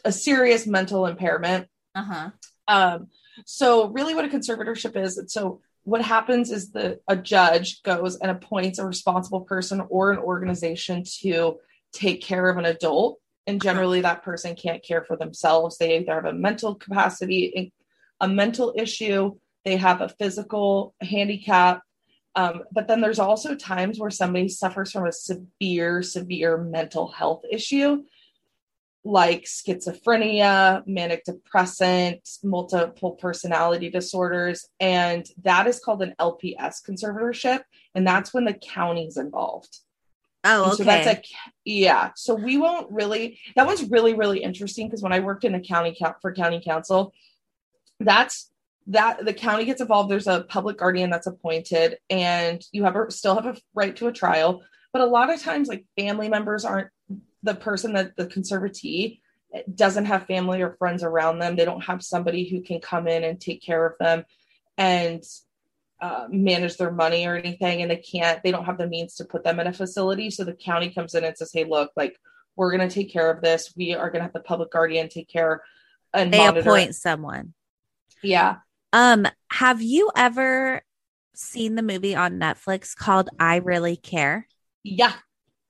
[0.05, 1.67] a serious mental impairment.
[1.93, 2.30] Uh-huh.
[2.69, 3.07] Um,
[3.45, 8.31] so really what a conservatorship is, so what happens is the a judge goes and
[8.31, 11.57] appoints a responsible person or an organization to
[11.93, 13.19] take care of an adult.
[13.47, 15.77] And generally that person can't care for themselves.
[15.77, 17.71] They either have a mental capacity,
[18.19, 21.81] a mental issue, they have a physical handicap.
[22.36, 27.43] Um, but then there's also times where somebody suffers from a severe, severe mental health
[27.49, 28.03] issue
[29.05, 34.67] like schizophrenia, manic depressant, multiple personality disorders.
[34.79, 37.61] And that is called an LPS conservatorship.
[37.93, 39.79] And that's when the county's involved.
[40.43, 40.75] Oh, okay.
[40.75, 41.21] So that's a
[41.63, 42.11] yeah.
[42.15, 43.39] So we won't really.
[43.55, 46.61] That one's really really interesting because when I worked in a county count for county
[46.63, 47.13] council,
[47.99, 48.51] that's
[48.87, 50.11] that the county gets involved.
[50.11, 54.07] There's a public guardian that's appointed, and you have a, still have a right to
[54.07, 54.61] a trial.
[54.93, 56.89] But a lot of times, like family members aren't
[57.45, 59.19] the person that the conservatee
[59.73, 61.55] doesn't have family or friends around them.
[61.55, 64.25] They don't have somebody who can come in and take care of them
[64.77, 65.23] and
[66.01, 69.23] uh, manage their money or anything and they can't they don't have the means to
[69.23, 72.19] put them in a facility so the county comes in and says hey look like
[72.57, 75.07] we're going to take care of this we are going to have the public guardian
[75.07, 75.63] take care
[76.13, 77.53] and they monitor appoint someone.
[78.21, 78.57] yeah
[78.91, 80.81] Um, have you ever
[81.33, 84.47] seen the movie on Netflix called I Really Care?
[84.83, 85.13] yeah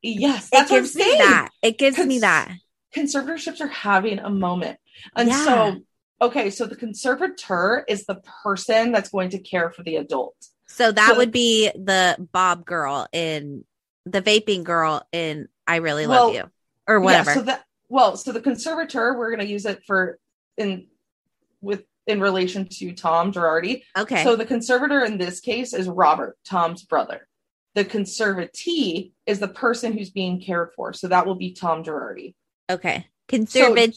[0.07, 1.17] yes It that's what I'm gives me saying.
[1.19, 1.49] that.
[1.61, 2.51] It gives me that.
[2.95, 4.79] conservatorships are having a moment
[5.15, 5.43] and Yeah.
[5.45, 5.75] so
[6.21, 10.35] okay so the conservator is the person that's going to care for the adult
[10.67, 13.65] So that So- would be the Bob girl in
[14.05, 16.51] the vaping girl in I Really Well, Love You
[16.87, 17.31] or whatever.
[17.31, 20.19] Yeah, so that well, so the conservator, we're going to use it for
[20.57, 20.87] in
[21.61, 23.83] with in relation to Tom Girardi.
[23.97, 24.23] okay.
[24.23, 27.27] So the conservator in this case is Robert, Tom's brother.
[27.75, 30.93] The conservatee is the person who's being cared for.
[30.93, 32.33] So that will be Tom Girardi.
[32.69, 33.07] okay.
[33.27, 33.95] Conservative.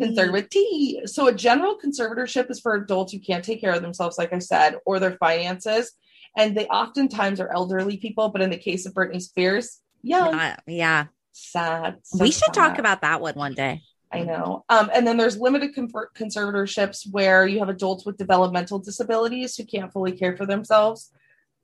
[0.00, 1.08] Conservatee.
[1.08, 4.38] So a general conservatorship is for adults who can't take care of themselves, like I
[4.38, 5.92] said, or their finances.
[6.36, 10.62] And they oftentimes are elderly people, but in the case of Britney Spears, young, Not-
[10.66, 11.06] yeah.
[11.32, 11.96] sad.
[12.02, 13.82] so we should talk about that one one day.
[14.12, 14.64] I know.
[14.68, 19.64] Um, and then there's limited conver- conservatorships where you have adults with developmental disabilities who
[19.64, 21.10] can't fully care for themselves.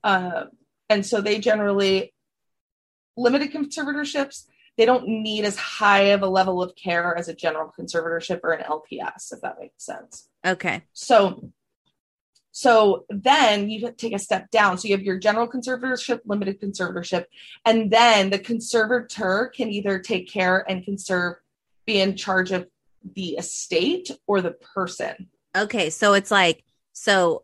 [0.03, 0.45] Uh,
[0.89, 2.13] and so they generally,
[3.17, 4.45] limited conservatorships,
[4.77, 8.51] they don't need as high of a level of care as a general conservatorship or
[8.51, 10.27] an LPS, if that makes sense.
[10.45, 10.81] Okay.
[10.91, 11.51] So,
[12.51, 14.77] so then you take a step down.
[14.77, 17.25] So you have your general conservatorship, limited conservatorship,
[17.63, 21.37] and then the conservator can either take care and conserve,
[21.85, 22.67] be in charge of
[23.15, 25.29] the estate or the person.
[25.55, 25.89] Okay.
[25.89, 27.43] So it's like, so,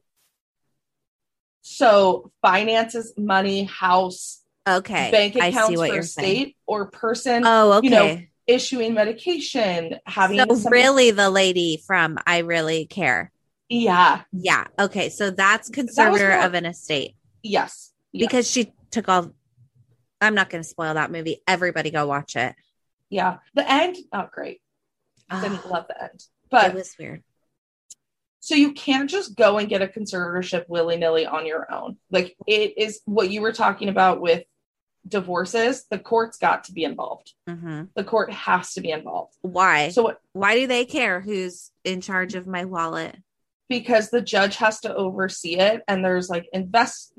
[1.61, 5.11] So finances, money, house, okay.
[5.11, 6.53] bank I accounts see what for you're saying.
[6.65, 7.43] or person.
[7.45, 7.87] Oh, okay.
[7.87, 13.31] You know, issuing medication, having so somebody- really the lady from I Really Care.
[13.69, 14.65] yeah, Yeah.
[14.79, 15.09] Okay.
[15.09, 18.27] So that's conservator more- of an estate yes, yes.
[18.27, 19.31] because she took all.
[20.19, 21.41] I'm not going to spoil that movie.
[21.47, 22.55] Everybody go watch it.
[23.09, 24.61] yeah, the end, oh great,
[25.29, 27.23] didn't Oh, love the end, but it was weird.
[28.43, 31.97] So you can't just go and get a conservatorship willy nilly on your own.
[32.09, 34.43] Like it is what you were talking about with
[35.07, 35.85] divorces.
[35.91, 37.33] The court's got to be involved.
[37.47, 39.35] hmm The court has to be involved.
[39.41, 39.89] Why?
[39.89, 40.21] So what?
[40.33, 43.15] Why do they care who's in charge of my wallet?
[43.69, 47.13] Because the judge has to oversee it, and there's like invest.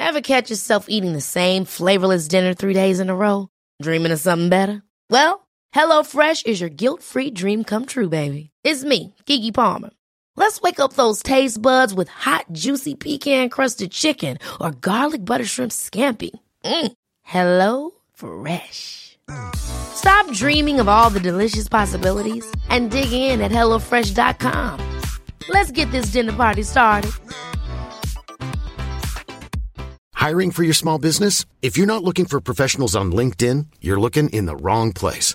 [0.00, 3.48] Ever catch yourself eating the same flavorless dinner three days in a row?
[3.80, 4.82] Dreaming of something better?
[5.08, 8.51] Well, HelloFresh is your guilt-free dream come true, baby.
[8.64, 9.90] It's me, Keke Palmer.
[10.36, 15.72] Let's wake up those taste buds with hot, juicy pecan-crusted chicken or garlic butter shrimp
[15.72, 16.30] scampi.
[16.64, 16.92] Mm.
[17.22, 19.18] Hello Fresh.
[19.54, 25.00] Stop dreaming of all the delicious possibilities and dig in at HelloFresh.com.
[25.48, 27.10] Let's get this dinner party started.
[30.14, 31.46] Hiring for your small business?
[31.62, 35.34] If you're not looking for professionals on LinkedIn, you're looking in the wrong place.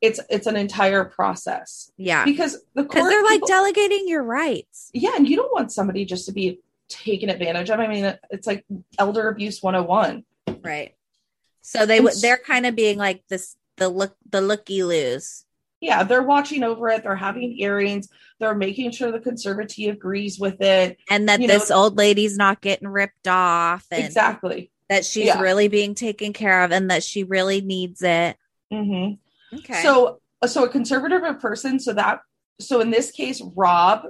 [0.00, 2.24] It's it's an entire process Yeah.
[2.24, 4.90] because the court they're like people- delegating your rights.
[4.92, 7.80] yeah, and you don't want somebody just to be taken advantage of.
[7.80, 8.64] I mean, it's like
[8.98, 10.24] elder abuse 101.
[10.62, 10.94] Right.
[11.62, 15.44] So they It's- they're kind of being like this the look the looky loos.
[15.80, 17.02] Yeah, they're watching over it.
[17.02, 18.08] They're having hearings.
[18.38, 20.98] They're making sure the conservatee agrees with it.
[21.10, 24.70] And that You know- this old lady's not getting ripped off and Exactly.
[24.88, 25.40] that she's Yeah.
[25.40, 28.36] really being taken care of and that she really needs it.
[28.70, 29.12] hmm
[29.54, 29.82] Okay.
[29.82, 31.78] So, so a conservative of person.
[31.78, 32.20] So that,
[32.60, 34.02] so in this case, Rob,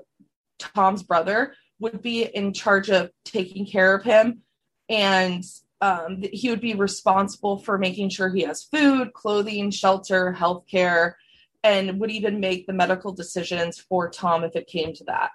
[0.58, 4.42] Tom's brother, would be in charge of taking care of him
[4.88, 5.44] and
[5.80, 11.14] um, he would be responsible for making sure he has food, clothing, shelter, healthcare,
[11.62, 15.30] and would even make the medical decisions for Tom if it came to that.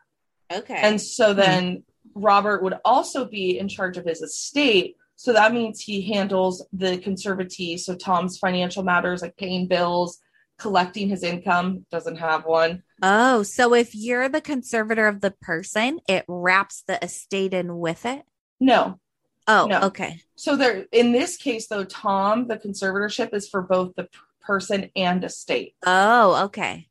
[0.51, 0.75] Okay.
[0.75, 1.83] And so then
[2.15, 4.97] Robert would also be in charge of his estate.
[5.21, 7.79] So that means he handles the conservatee.
[7.79, 10.17] So Tom's financial matters like paying bills,
[10.57, 12.81] collecting his income, doesn't have one.
[13.03, 18.03] Oh, so if you're the conservator of the person, it wraps the estate in with
[18.07, 18.23] it?
[18.59, 18.99] No.
[19.45, 19.81] Oh, No.
[19.81, 20.21] okay.
[20.37, 24.89] So there in this case though, Tom, the conservatorship is for both the p- person
[24.95, 25.75] and estate.
[25.85, 26.87] Oh, okay.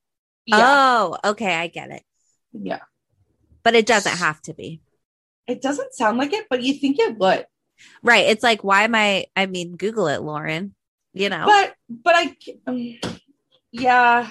[0.47, 0.77] Yeah.
[0.77, 1.53] Oh, okay.
[1.53, 2.05] I get it.
[2.53, 2.83] Yeah.
[3.65, 4.83] But it doesn't have to be.
[5.49, 7.47] It doesn't sound like it, but you think it would.
[8.03, 8.27] Right.
[8.27, 9.27] It's like, why am I?
[9.37, 10.75] I mean, Google it, Lauren.
[11.13, 11.45] You know?
[11.47, 12.99] But but I um,
[13.73, 14.31] yeah.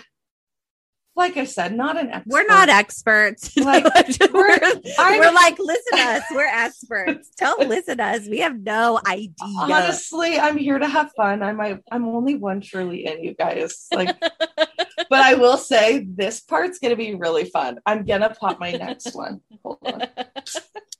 [1.15, 2.31] Like I said, not an expert.
[2.31, 3.53] we're not experts.
[3.57, 6.23] Like, we're, we're- like, listen to us.
[6.31, 7.29] We're experts.
[7.37, 8.25] Don't listen to us.
[8.29, 9.33] We have no idea.
[9.59, 13.87] honestly i'm here to have fun i'm I, i'm only one truly in you guys
[13.93, 18.71] like but i will say this part's gonna be really fun i'm gonna pop my
[18.71, 20.03] next one hold on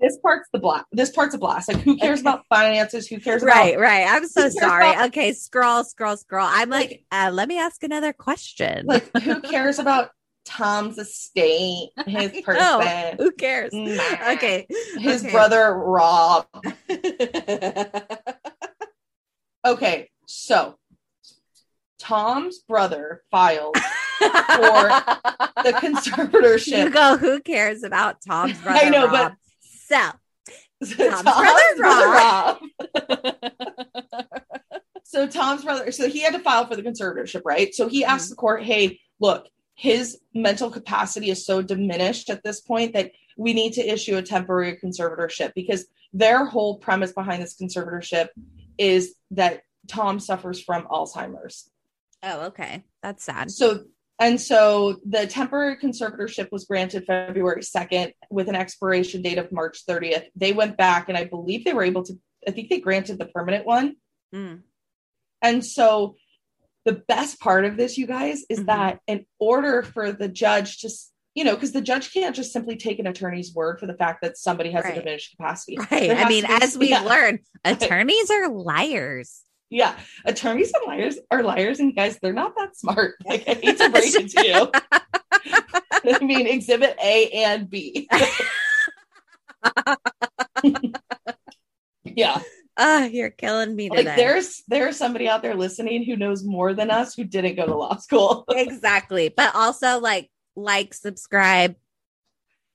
[0.00, 3.42] this part's the blast this part's a blast like who cares about finances who cares
[3.42, 4.06] Right, about right.
[4.08, 4.90] I'm so sorry.
[4.90, 6.46] about- Okay, scroll, scroll, scroll.
[6.48, 8.86] I'm like, Like- uh, let me ask another question.
[8.86, 10.10] like who cares about
[10.44, 13.14] tom's estate his person know.
[13.18, 13.72] Who cares?
[13.72, 14.32] Nah.
[14.32, 14.66] Okay.
[14.98, 15.30] his okay.
[15.32, 16.46] brother rob
[19.66, 20.78] okay so
[21.98, 24.88] tom's brother filed for
[25.62, 28.78] the conservatorship You go, who cares about Tom's brother?
[28.84, 29.32] I know, Rob?
[30.82, 32.58] so Tom's brother Rob.
[35.04, 37.74] so Tom's brother, so he had to file for the conservatorship, right?
[37.74, 38.32] So he asked mm-hmm.
[38.32, 43.52] the court, "Hey, look, his mental capacity is so diminished at this point that we
[43.52, 48.28] need to issue a temporary conservatorship because their whole premise behind this conservatorship
[48.76, 51.70] is that Tom suffers from Alzheimer's.
[52.22, 52.82] Oh, okay.
[53.02, 53.50] That's sad.
[53.50, 53.84] So
[54.20, 59.84] and so the temporary conservatorship was granted February 2nd with an expiration date of March
[59.86, 60.24] 30th.
[60.34, 63.26] They went back and I believe they were able to I think they granted the
[63.26, 63.96] permanent one.
[64.34, 64.62] Mm.
[65.42, 66.16] And so
[66.84, 68.66] the best part of this you guys is Mhm.
[68.66, 70.90] that in order for the judge to
[71.34, 74.22] you know, because the judge can't just simply take an attorney's word for the fact
[74.22, 74.94] that somebody has Right.
[74.96, 75.78] a diminished capacity.
[75.90, 76.10] Right.
[76.10, 77.02] I mean, as we've yeah.
[77.02, 79.42] learned, attorneys are liars.
[79.70, 83.16] Yeah, attorneys and liars are liars, and guys, they're not that smart.
[83.26, 84.70] Like I hate to break it to you.
[86.14, 88.08] I mean, Exhibit A and B.
[92.04, 92.40] yeah,
[92.80, 94.04] Ah, you're killing me today.
[94.04, 97.66] like there's there's somebody out there listening who knows more than us who didn't go
[97.66, 98.44] to law school.
[98.50, 99.28] exactly.
[99.28, 101.76] But also like like, subscribe,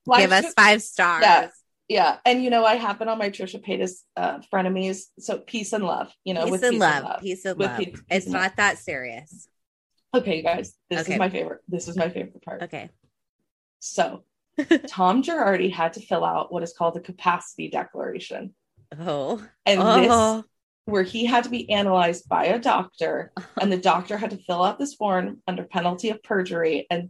[0.05, 1.23] Like, give us five stars.
[1.23, 1.49] Yeah.
[1.93, 5.73] Yeah, and you know I have been on my Trisha Paytas uh, frenemies, so peace
[5.73, 6.11] and love.
[6.23, 7.21] You know, with Peace with and love.
[7.21, 7.77] Peace and With love.
[7.77, 8.55] peace It's and not love.
[8.57, 9.47] that serious.
[10.15, 11.13] Okay, you guys, this Okay.
[11.13, 11.61] is my favorite.
[11.67, 12.63] This is my favorite part.
[12.63, 12.89] Okay.
[13.79, 14.23] So,
[14.87, 18.55] Tom Girardi had to fill out what is called a capacity declaration.
[18.99, 19.45] Oh.
[19.67, 20.37] And Oh.
[20.37, 20.45] this,
[20.85, 23.31] where he had to be analyzed by a doctor,
[23.61, 27.09] and the doctor had to fill out this form under penalty of perjury and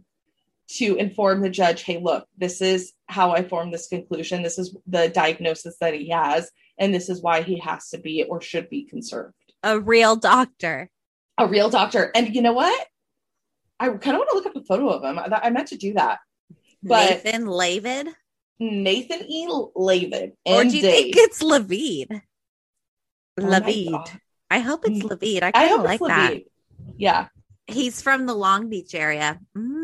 [0.66, 4.42] to inform the judge, hey, look, this is how I formed this conclusion.
[4.42, 8.24] This is the diagnosis that he has, and this is why he has to be
[8.24, 9.34] or should be conserved.
[9.62, 10.90] A real doctor.
[11.38, 12.10] A real doctor.
[12.14, 12.86] And you know what?
[13.80, 15.18] I kind of want to look up a photo of him.
[15.18, 16.20] I, I meant to do that.
[16.82, 18.08] But Nathan Lavid?
[18.60, 19.48] Nathan E.
[19.74, 20.32] Lavid.
[20.44, 20.90] Or do you MD.
[20.90, 22.22] think it's Lavid?
[23.40, 23.90] Oh Lavid.
[23.90, 24.10] God.
[24.50, 25.42] I hope it's Lavid.
[25.42, 26.42] I kind of like that.
[26.96, 27.28] Yeah.
[27.66, 29.40] He's from the Long Beach area.
[29.56, 29.83] mm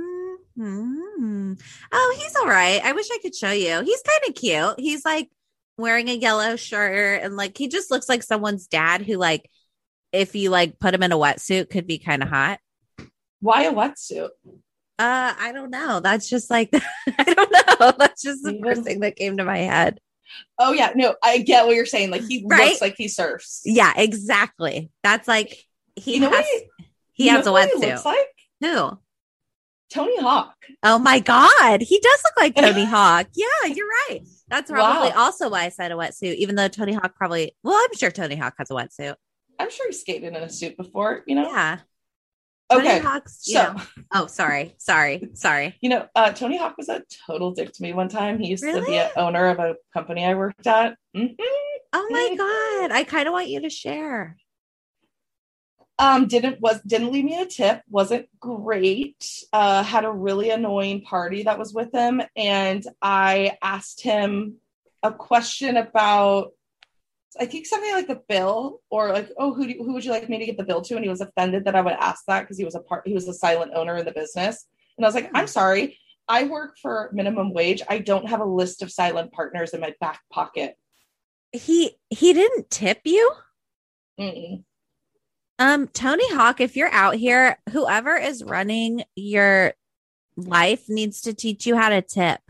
[0.62, 2.80] Oh, he's all right.
[2.84, 3.80] I wish I could show you.
[3.82, 4.74] He's kind of cute.
[4.78, 5.28] He's like
[5.78, 9.48] wearing a yellow shirt and like he just looks like someone's dad who like
[10.12, 12.58] if you like put him in a wetsuit could be kind of hot.
[13.40, 14.28] Why a wetsuit?
[14.98, 16.00] Uh, I don't know.
[16.00, 16.68] That's just like
[17.18, 17.50] I don't
[17.80, 17.92] know.
[17.98, 19.98] That's just the first thing that came to my head.
[20.58, 22.11] Oh yeah, no, I get what you're saying.
[22.11, 22.68] Like he Right?
[22.68, 23.62] looks like he surfs.
[23.64, 24.90] Yeah, exactly.
[25.02, 25.56] That's like
[25.96, 27.90] he You know has what he- he has a know who he wetsuit.
[27.90, 28.28] looks like
[28.61, 28.98] Who?
[29.93, 30.55] Tony Hawk.
[30.82, 31.80] Oh my God.
[31.82, 33.26] He does look like Tony Hawk.
[33.34, 34.20] Yeah, you're right.
[34.49, 35.16] That's probably Wow.
[35.24, 38.36] also why I said a wetsuit, even though Tony Hawk probably, well, I'm sure Tony
[38.36, 39.14] Hawk has a wetsuit.
[39.59, 41.22] I'm sure he skated in a suit before.
[41.26, 41.51] You know.
[41.51, 41.78] Yeah.
[42.70, 42.99] Tony Okay.
[43.01, 43.82] Hawk's, so know-
[44.14, 44.74] oh, sorry.
[44.78, 45.28] Sorry.
[45.34, 45.76] Sorry.
[45.80, 48.38] you know, uh, Tony Hawk was a total dick to me one time.
[48.38, 50.95] He used to be an owner of a company I worked at.
[51.16, 51.34] Mhm.
[51.93, 52.97] Oh my God.
[52.97, 54.36] I kind of want you to share.
[56.01, 61.03] Um didn't was didn't leave me a tip wasn't great uh had a really annoying
[61.03, 64.57] party that was with him and i asked him
[65.03, 66.53] a question about
[67.38, 70.28] I think something like the bill or like, oh, who, do, who would you like
[70.28, 70.96] me to get the bill to?
[70.96, 73.14] And he was offended that I would ask that because he was a part, he
[73.14, 74.66] was a silent owner in the business.
[74.96, 75.96] And I was like, I'm sorry.
[76.28, 77.82] I work for minimum wage.
[77.88, 80.76] I don't have a list of silent partners in my back pocket.
[81.53, 83.32] He he didn't tip you?
[84.18, 84.64] Mm-mm.
[85.61, 89.74] Um, Tony Hawk, if you're out here, whoever is running your
[90.34, 92.40] life needs to teach you how to tip.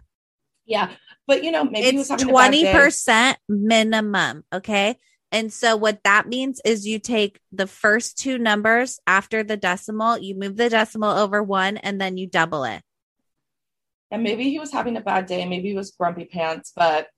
[0.64, 0.92] Yeah.
[1.26, 4.44] But you know, maybe it's having a bad twenty percent minimum.
[4.52, 4.96] Okay.
[5.32, 10.18] And so what that means is you take the first two numbers after the decimal,
[10.18, 12.80] you move the decimal over one, and then you double it.
[14.12, 15.44] And maybe he was having a bad day.
[15.46, 17.08] Maybe he was grumpy pants, but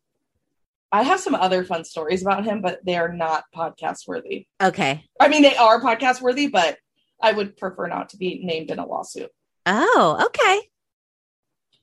[0.93, 4.47] I have some other fun stories about him, but they are not podcast worthy.
[4.63, 5.05] Okay.
[5.19, 6.77] I mean, they are podcast worthy, but
[7.21, 9.31] I would prefer not to be named in a lawsuit.
[9.65, 10.69] Oh, okay.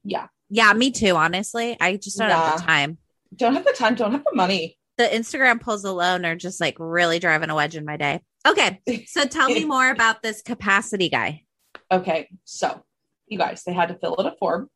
[0.04, 0.28] Yeah.
[0.50, 1.76] Yeah, me too, honestly.
[1.80, 3.00] I just don't have the time.
[3.36, 4.78] Don't have the time, don't have the money.
[4.98, 8.22] The Instagram posts alone are just like really driving a wedge in my day.
[8.48, 8.82] Okay.
[9.08, 11.44] So tell me more about this capacity guy.
[11.92, 12.30] Okay.
[12.46, 12.84] So,
[13.28, 14.70] you guys, they had to fill out a form,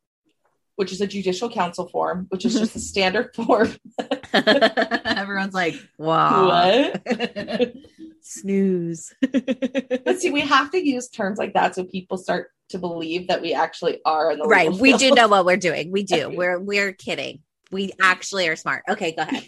[0.83, 3.69] which is a judicial council form, which is just a standard form.
[4.33, 6.47] Everyone's like, wow.
[6.47, 7.73] What?
[8.21, 9.15] Snooze.
[9.21, 13.41] but see, we have to use terms like that so people start to believe that
[13.41, 14.73] we actually are in the right.
[14.73, 15.89] We do know what we're doing.
[15.89, 16.29] We do.
[16.29, 17.39] We're we're kidding.
[17.71, 18.83] We actually are smart.
[18.89, 19.45] Okay, go ahead.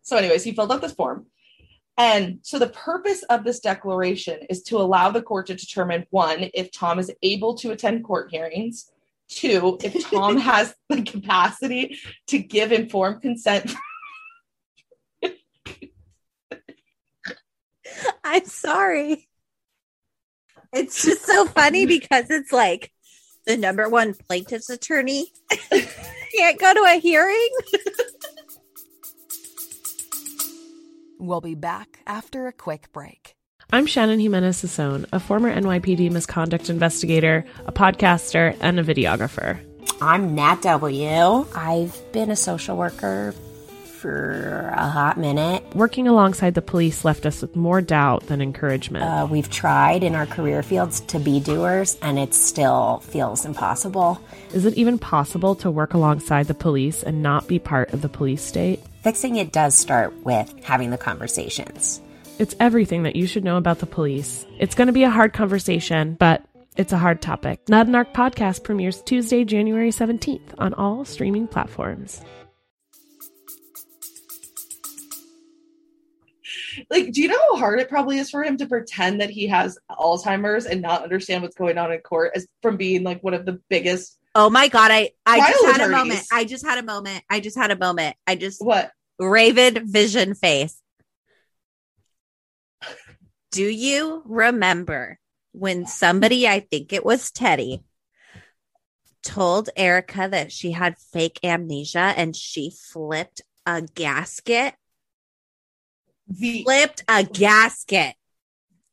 [0.00, 1.26] So, anyways, he filled out this form.
[1.98, 6.48] And so the purpose of this declaration is to allow the court to determine one,
[6.54, 8.90] if Tom is able to attend court hearings,
[9.28, 11.98] two, if Tom has the capacity
[12.28, 13.74] to give informed consent.
[18.24, 19.28] I'm sorry.
[20.72, 22.92] It's just so funny because it's like
[23.46, 25.32] the number one plaintiff's attorney
[25.70, 27.48] can't go to a hearing.
[31.18, 33.37] We'll be back after a quick break.
[33.70, 39.60] I'm Shannon Jimenez Sasson, a former NYPD misconduct investigator, a podcaster, and a videographer.
[40.00, 41.46] I'm Nat W.
[41.54, 43.34] I've been a social worker
[43.84, 45.62] for a hot minute.
[45.74, 49.04] Working alongside the police left us with more doubt than encouragement.
[49.04, 54.18] Uh, we've tried in our career fields to be doers, and it still feels impossible.
[54.54, 58.08] Is it even possible to work alongside the police and not be part of the
[58.08, 58.80] police state?
[59.02, 62.00] Fixing it does start with having the conversations.
[62.38, 64.46] It's everything that you should know about the police.
[64.58, 66.44] It's going to be a hard conversation, but
[66.76, 67.68] it's a hard topic.
[67.68, 72.22] Not a Narc podcast premieres Tuesday, January 17th on all streaming platforms.
[76.90, 79.48] like, do you know how hard it probably is for him to pretend that he
[79.48, 83.34] has Alzheimer's and not understand what's going on in court as from being like one
[83.34, 86.22] of the biggest Oh my god, I I just had a moment.
[86.30, 87.24] I just had a moment.
[87.28, 88.14] I just had a moment.
[88.26, 88.92] I just what?
[89.18, 90.80] Raven vision face.
[93.58, 95.18] Do you remember
[95.50, 97.82] when somebody, I think it was Teddy,
[99.24, 104.76] told Erika that she had fake amnesia and she flipped a gasket?
[106.28, 108.14] The Flipped a gasket.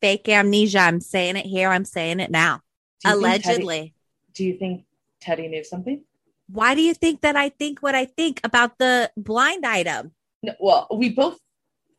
[0.01, 0.79] Fake amnesia.
[0.79, 1.69] I'm saying it here.
[1.69, 2.61] I'm saying it now.
[3.03, 3.93] You Teddy- Allegedly.
[4.33, 4.85] do you think
[5.21, 6.03] Teddy knew something?
[6.49, 10.13] Why do you think that I think what I think about the blind item?
[10.41, 11.37] No, well, we both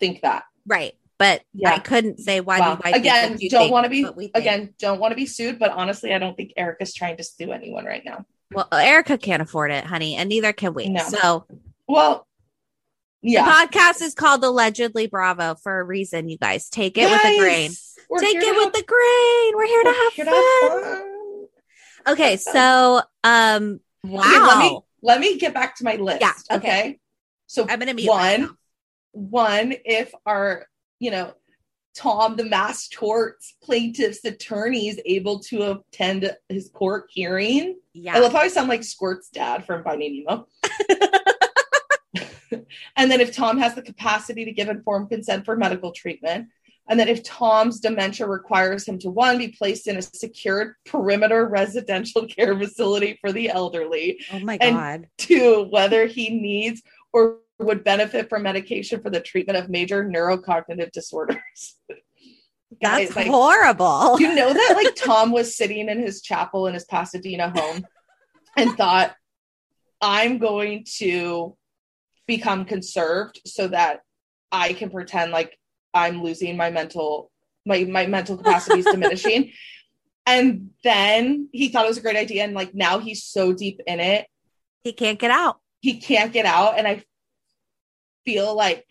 [0.01, 0.47] think that.
[0.67, 0.95] Right.
[1.19, 1.73] But Yeah.
[1.75, 4.25] I couldn't say why Well, do I think again, don't want to be but we
[4.25, 4.37] think.
[4.37, 7.53] again, don't want to be sued, but honestly, I don't think Erika's trying to sue
[7.53, 8.27] anyone right now.
[8.53, 10.89] Well, Erika can't afford it, honey, and neither can we.
[10.89, 11.03] No.
[11.09, 11.47] So
[11.89, 12.27] Well,
[13.23, 13.45] yeah.
[13.45, 16.69] the podcast is called Allegedly Bravo for a reason, you guys.
[16.69, 17.71] Take it with a grain.
[18.21, 19.57] Take it with have- the grain.
[19.57, 20.35] We're here to have here fun.
[20.35, 21.13] to have fun.
[22.09, 24.21] Okay, so um wow.
[24.21, 26.21] Okay, let me let me get back to my list.
[26.21, 26.57] Yeah, okay.
[26.81, 26.99] Okay.
[27.49, 28.57] So I'm gonna mute one,
[29.13, 30.67] one, if our,
[30.99, 31.33] you know,
[31.95, 37.79] Tom, the mass torts plaintiff's attorney is able to attend his court hearing.
[37.95, 38.17] Yeah.
[38.17, 40.47] I love how I sound like Squirt's dad from Finding Nemo.
[42.97, 46.49] and then if Tom has the capacity to give informed consent for medical treatment,
[46.89, 51.47] and then if Tom's dementia requires him to one be placed in a secured perimeter
[51.47, 55.09] residential care facility for the elderly, Oh my and god.
[55.19, 56.83] two, whether he needs
[57.13, 61.77] or would benefit from medication for the treatment of major neurocognitive disorders.
[62.81, 64.21] That's Guys, like, horrible.
[64.21, 67.87] you know that like Tom was sitting in his chapel in his Pasadena home
[68.57, 69.15] and thought,
[70.01, 71.57] I'm going to
[72.27, 74.01] become conserved so that
[74.51, 75.57] I can pretend like
[75.95, 77.31] I'm losing my mental
[77.65, 79.53] my my mental capacity is diminishing.
[80.29, 82.43] And then he thought it was a great idea.
[82.43, 84.27] And like now he's so deep in it,
[84.83, 85.61] he can't get out.
[85.81, 86.77] He can't get out.
[86.77, 87.05] And I
[88.27, 88.85] feel like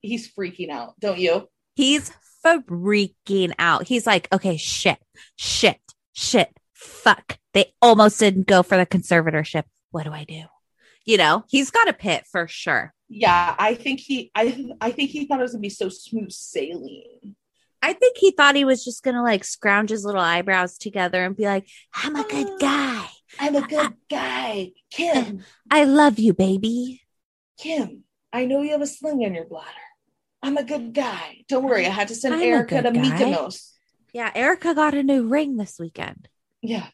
[0.00, 1.48] he's freaking out, don't you?
[1.76, 2.10] He's
[2.44, 3.86] freaking out.
[3.86, 4.98] He's like, okay, shit,
[5.36, 5.78] shit,
[6.12, 7.38] shit, fuck.
[7.54, 9.64] They almost didn't go for the conservatorship.
[9.90, 10.44] What do I do?
[11.04, 12.92] You know, he's got a pit for sure.
[13.08, 16.30] Yeah, I think he I I think he thought it was gonna be so smooth
[16.30, 17.34] sailing.
[17.80, 21.36] I think he thought he was just gonna like scrounge his little eyebrows together and
[21.36, 23.06] be like, I'm a good oh, guy.
[23.38, 24.72] I'm a good guy.
[24.90, 27.02] Kim, I love you, baby.
[27.58, 29.68] Kim, I know you have a sling in your bladder.
[30.42, 31.44] I'm a good guy.
[31.48, 33.00] Don't worry, I had to send I'm Erika to guy.
[33.00, 33.72] Mykonos.
[34.12, 36.28] Yeah, Erika got a new ring this weekend.
[36.62, 36.86] Yeah.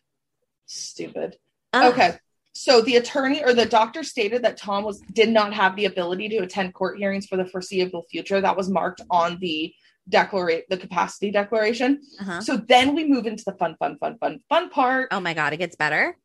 [0.67, 1.37] Stupid.
[1.75, 2.19] Okay.
[2.55, 6.29] So the attorney or the doctor stated that Tom was did not have the ability
[6.31, 8.41] to attend court hearings for the foreseeable future.
[8.41, 9.75] That was marked on the
[10.09, 12.01] declaration, the capacity declaration.
[12.21, 12.41] Uh-huh.
[12.41, 15.09] So then we move into the fun, fun, fun, fun, fun part.
[15.11, 16.17] Oh my god, it gets better.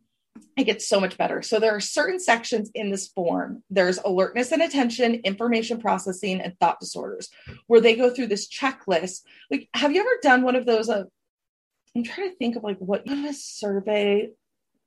[0.57, 1.41] It gets so much better.
[1.41, 3.63] So there are certain sections in this form.
[3.69, 7.29] There's alertness and attention, information processing, and thought disorders,
[7.67, 9.21] where they go through this checklist.
[9.49, 10.89] Like, have you ever done one of those?
[10.89, 11.03] Uh,
[11.95, 14.29] I'm trying to think of like what a survey.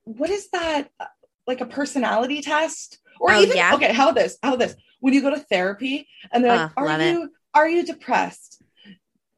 [0.04, 0.90] What is that?
[1.00, 1.06] Uh,
[1.46, 3.74] Like a personality test, or Oh, even yeah.
[3.74, 3.92] okay?
[3.92, 4.38] How this?
[4.42, 4.76] How this?
[5.00, 7.12] When you go to therapy and they're like, Ah, "Are love it.
[7.12, 8.62] you are you depressed?"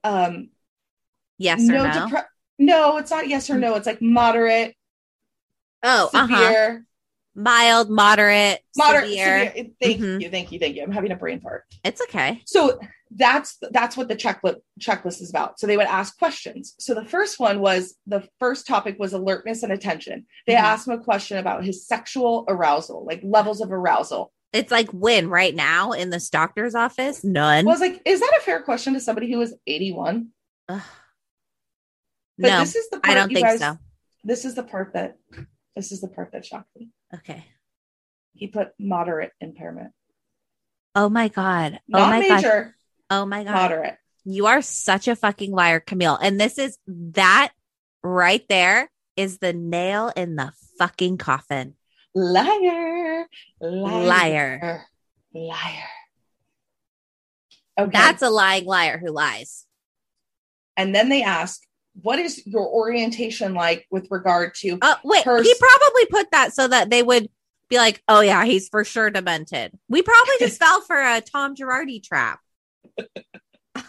[0.02, 0.50] Um,
[1.38, 1.84] Yes or no?
[1.86, 2.26] depre-
[2.58, 3.74] no, it's not yes or no.
[3.74, 4.76] It's like moderate,
[5.84, 6.36] oh, uh huh.
[6.46, 6.86] severe,
[7.36, 9.46] Mild, moderate, moderate, severe.
[9.54, 9.66] severe.
[9.80, 10.20] Thank Mhm.
[10.22, 10.82] you, thank you, thank you.
[10.82, 11.64] I'm having a brain fart.
[11.84, 12.42] It's okay.
[12.46, 12.78] So
[13.16, 15.60] that's that's what the checklist checklist is about.
[15.60, 16.74] So they would ask questions.
[16.80, 20.26] So the first one was the first topic was alertness and attention.
[20.46, 20.60] They Mhm.
[20.60, 24.32] asked him a question about his sexual arousal, like levels of arousal.
[24.52, 27.66] It's like when right now in this doctor's office, none.
[27.66, 30.28] I was like, is that a fair question to somebody who was 81?
[30.68, 30.80] Ugh.
[32.38, 33.78] But no, this is the I part, don't you think guys- so.
[34.22, 35.16] This is the part that
[35.76, 36.90] this is the part that shocked me.
[37.14, 37.44] Okay.
[38.34, 39.92] He put moderate impairment.
[40.94, 41.74] Oh my god.
[41.92, 42.34] Oh Not my god.
[42.42, 42.76] major,
[43.10, 43.52] Oh my god.
[43.52, 43.96] moderate.
[44.24, 46.16] You are such a fucking liar, Camille.
[46.20, 47.52] And this is that
[48.02, 51.74] right there is the nail in the fucking coffin.
[52.14, 53.26] Liar.
[53.60, 54.06] Liar.
[54.06, 54.86] Liar.
[55.34, 55.88] Liar.
[57.78, 57.90] Okay.
[57.90, 59.66] That's a lying liar who lies.
[60.76, 61.60] and then they ask,
[62.02, 66.52] what is your orientation like with regard to Uh, wait, Pers- he probably put that
[66.52, 67.28] so that they would
[67.68, 69.72] be like, oh yeah, he's for sure demented.
[69.88, 72.40] We probably just fell for a Tom Girardi trap.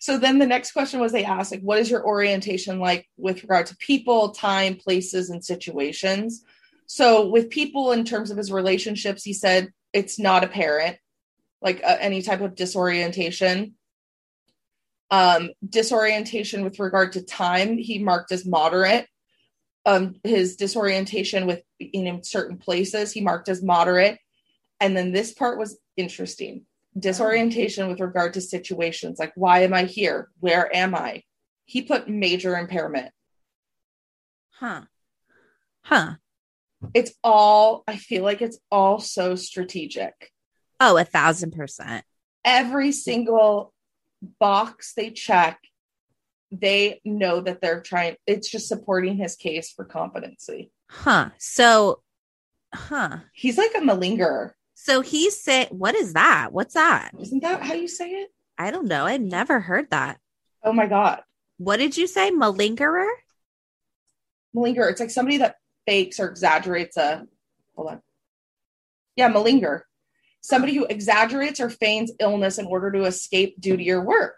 [0.00, 3.42] so then the next question was they asked like what is your orientation like with
[3.42, 6.42] regard to people time places and situations
[6.86, 10.96] so with people in terms of his relationships he said it's not apparent
[11.62, 13.74] like uh, any type of disorientation
[15.10, 17.78] um disorientation with regard to time.
[17.78, 19.06] He marked as moderate.
[19.86, 24.18] Um his disorientation with in certain places he marked as moderate.
[24.80, 26.64] And then this part was interesting.
[26.98, 30.28] Disorientation with regard to situations like why am i here?
[30.40, 31.22] Where am i?
[31.64, 33.12] He put major impairment.
[34.52, 34.82] Huh.
[35.82, 36.14] Huh.
[36.94, 40.30] it's all i feel like it's all so strategic.
[40.78, 42.04] Oh, a thousand percent.
[42.44, 43.72] every single
[44.38, 45.58] box they check
[46.52, 51.30] they know that they're trying it's just supporting his case for competency Huh.
[51.38, 52.02] So,
[52.74, 53.18] huh.
[53.32, 56.48] he's like a malingerer So he said, what is that?
[56.52, 57.12] What's that?
[57.20, 59.06] isn't that how you say it I don't know.
[59.06, 60.18] I've never heard that.
[60.64, 61.22] oh my god
[61.58, 62.30] What did you say?
[62.30, 63.08] Malingerer?
[64.54, 64.90] Malingerer.
[64.90, 65.56] it's like somebody that
[65.86, 67.26] fakes or exaggerates a
[67.74, 68.02] hold on
[69.16, 69.82] yeah malinger
[70.40, 74.36] somebody who exaggerates or feigns illness in order to escape duty or work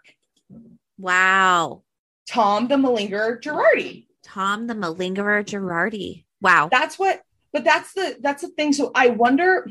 [0.97, 1.83] Wow.
[2.27, 6.23] tom the malinger girardi Tom the Malingerer Girardi.
[6.41, 6.69] Wow.
[6.71, 9.67] that's what but that's the that's the thing so i wonder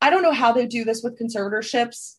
[0.00, 2.16] i don't know how they do this with conservatorships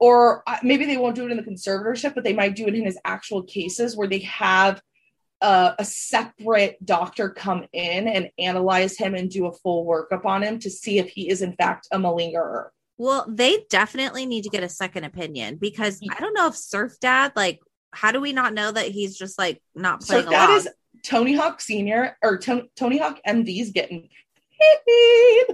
[0.00, 2.74] or uh, maybe they won't do it in the conservatorship but they might do it
[2.74, 4.82] in his actual cases where they have
[5.42, 10.42] uh, a separate doctor come in and analyze him and do a full workup on
[10.42, 14.50] him to see if he is in fact a malingerer Well, they definitely need to
[14.50, 18.32] get a second opinion because I don't know if Surf Dad, like, how do we
[18.32, 20.58] not know that he's just like not playing that along?
[20.60, 20.68] is
[21.04, 24.08] tony hawk senior or Ton- tony hawk md's getting
[24.86, 25.44] paid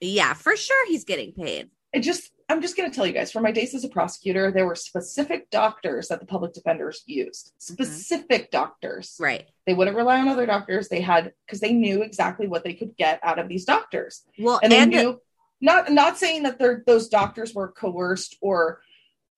[0.00, 1.70] yeah, for sure he's getting paid.
[1.92, 4.50] it just i'm just going to tell you guys for my days as a prosecutor
[4.50, 7.74] there were specific doctors that the public defenders used mm-hmm.
[7.74, 9.46] specific doctors Right.
[9.66, 12.96] they wouldn't rely on other doctors they had because they knew exactly what they could
[12.96, 15.20] get out of these doctors Well, and they and, knew
[15.60, 18.80] not not saying that they're those doctors were coerced or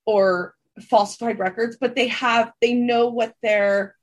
[0.04, 3.96] or falsified records but they have they know what their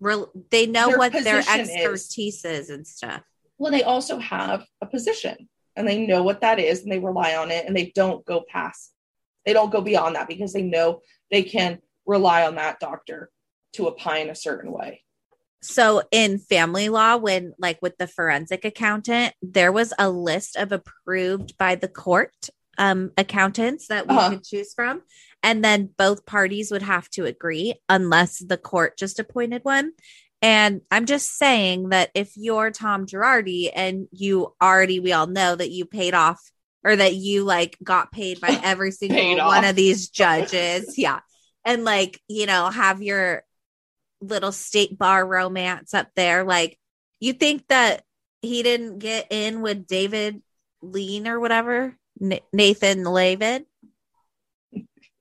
[0.00, 1.70] Rel- they know Their what their position is.
[1.70, 3.22] expertise is and stuff.
[3.58, 5.48] well they also have a position
[5.78, 8.44] and they know what that is and they rely on it and they don't go
[8.48, 8.92] past
[9.46, 11.00] They don't go beyond that because they know
[11.30, 13.30] they can rely on that doctor
[13.74, 15.04] to opine a certain way.
[15.62, 20.72] So in family law, when like with the forensic accountant, there was a list of
[20.72, 22.34] approved by the court
[22.76, 24.30] um, accountants that we Uh-huh.
[24.30, 25.02] could choose from.
[25.42, 29.92] And then both parties would have to agree unless the court just appointed one.
[30.40, 35.56] And I'm just saying that if you're Tom Girardi and you already, we all know
[35.56, 36.40] that you paid off
[36.84, 39.70] or that you like got paid by every single one off.
[39.70, 40.96] of these judges.
[40.96, 41.20] yeah.
[41.64, 43.42] And like, you know, have your
[44.20, 46.44] little state bar romance up there.
[46.44, 46.78] Like,
[47.20, 48.04] you think that
[48.42, 50.40] he didn't get in with David
[50.82, 53.66] Lean or whatever, Na- Nathan Lavin?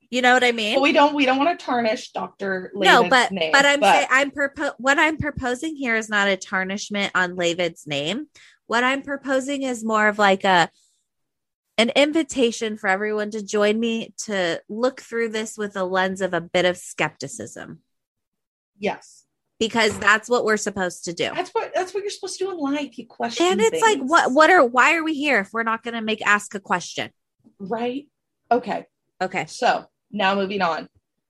[0.09, 0.75] You know what I mean?
[0.75, 2.71] But we don't we don't want to tarnish Dr.
[2.75, 6.37] no, but name, but I'm saying I'm propo- what I'm proposing here is not a
[6.37, 8.27] tarnishment on Lavid's name.
[8.67, 10.69] What I'm proposing is more of like a
[11.77, 16.33] an invitation for everyone to join me to look through this with a lens of
[16.33, 17.79] a bit of skepticism
[18.79, 19.25] yes.
[19.59, 21.29] because that's what we're supposed to do.
[21.35, 22.97] That's what that's what you're supposed to do in life.
[22.97, 25.83] You question And it's like what what are why are we here if we're not
[25.83, 27.11] going to make ask a question?
[27.59, 28.07] right?
[28.51, 28.85] Okay.
[29.21, 29.45] Okay.
[29.47, 30.87] So now moving on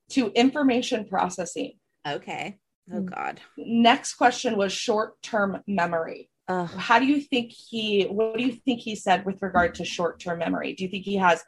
[0.09, 1.73] to information processing.
[2.07, 2.57] Okay.
[2.93, 3.41] Oh god.
[3.57, 6.29] Next question was short-term memory.
[6.47, 6.69] Ugh.
[6.69, 10.39] How do you think he what do you think he said with regard to short-term
[10.39, 10.73] memory?
[10.73, 11.43] Do you think he has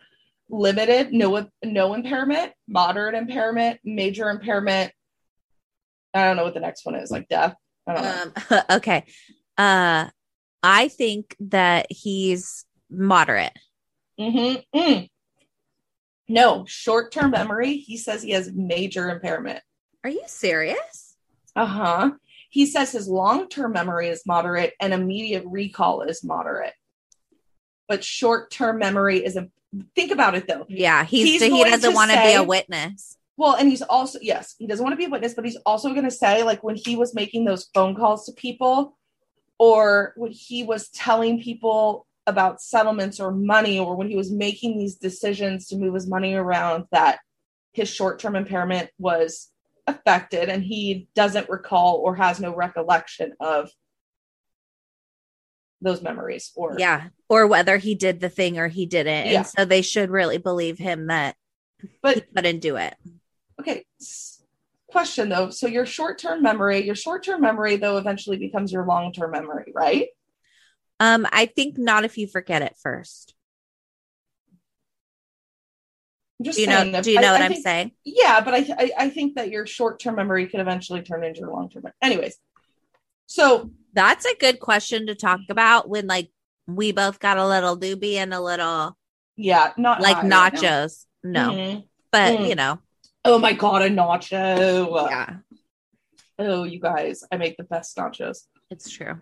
[0.49, 4.91] limited, no no impairment, moderate impairment, major impairment?
[6.13, 7.55] I don't know what the next one is, like death.
[7.87, 8.57] I don't know.
[8.57, 9.05] Um, okay.
[9.57, 10.09] Uh
[10.61, 13.53] I think that he's moderate.
[14.19, 14.63] Mhm.
[14.75, 15.09] Mm.
[16.29, 17.77] No, short term memory.
[17.77, 19.61] He says he has major impairment.
[20.03, 21.15] Are you serious?
[21.55, 22.11] Uh huh.
[22.49, 26.73] He says his long term memory is moderate and immediate recall is moderate.
[27.87, 29.49] But short term memory is a
[29.95, 30.65] think about it though.
[30.69, 33.17] Yeah, he's, He's he doesn't want to be a witness.
[33.37, 35.91] Well, and he's also, yes, he doesn't want to be a witness, but he's also
[35.91, 38.97] going to say, like, when he was making those phone calls to people,
[39.57, 44.77] or when he was telling people about settlements or money, or when he was making
[44.77, 47.19] these decisions to move his money around, that
[47.73, 49.51] his short term impairment was
[49.87, 53.69] affected and he doesn't recall or has no recollection of
[55.81, 57.07] those memories or Yeah.
[57.27, 59.27] Or whether he did the thing or he didn't.
[59.27, 59.37] Yeah.
[59.37, 61.35] And so they should really believe him that
[62.01, 62.95] but he couldn't do it.
[63.59, 63.85] okay
[64.91, 69.71] question though so your short-term memory your short-term memory though eventually becomes your long-term memory
[69.73, 70.07] right
[70.99, 73.35] Um, I think not if you forget it first.
[76.41, 77.91] Just Do you know do you I- know what I I'm saying?
[78.05, 81.49] yeah but I, I i think that your short-term memory could eventually turn into your
[81.51, 82.37] long-term anyways
[83.27, 86.31] so That's a good question to talk about when like
[86.65, 88.95] we both got a little doobie and a little
[89.35, 91.05] yeah not like high right nachos.
[91.23, 91.49] No.
[91.51, 91.83] Mhm.
[92.11, 92.47] But Mm.
[92.49, 92.79] you know,
[93.25, 95.35] oh my god a nacho yeah,
[96.39, 99.19] oh you guys i make the best nachos it's true.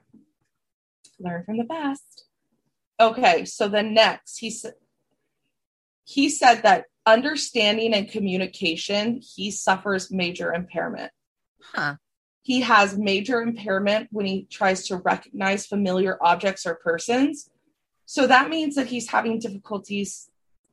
[1.20, 2.26] Learn from the best.
[3.00, 4.74] Okay, so then next he said
[6.04, 11.12] he said that understanding and communication he suffers major impairment.
[11.62, 11.96] Huh.
[12.44, 17.50] He has major impairment when he tries to recognize familiar objects or persons.
[18.06, 20.30] So that means that he's having difficulties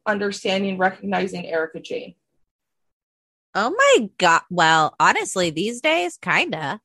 [0.06, 2.14] understanding recognizing Erika Jayne.
[3.54, 4.42] Oh my god.
[4.50, 6.80] Well, honestly, these days, kinda.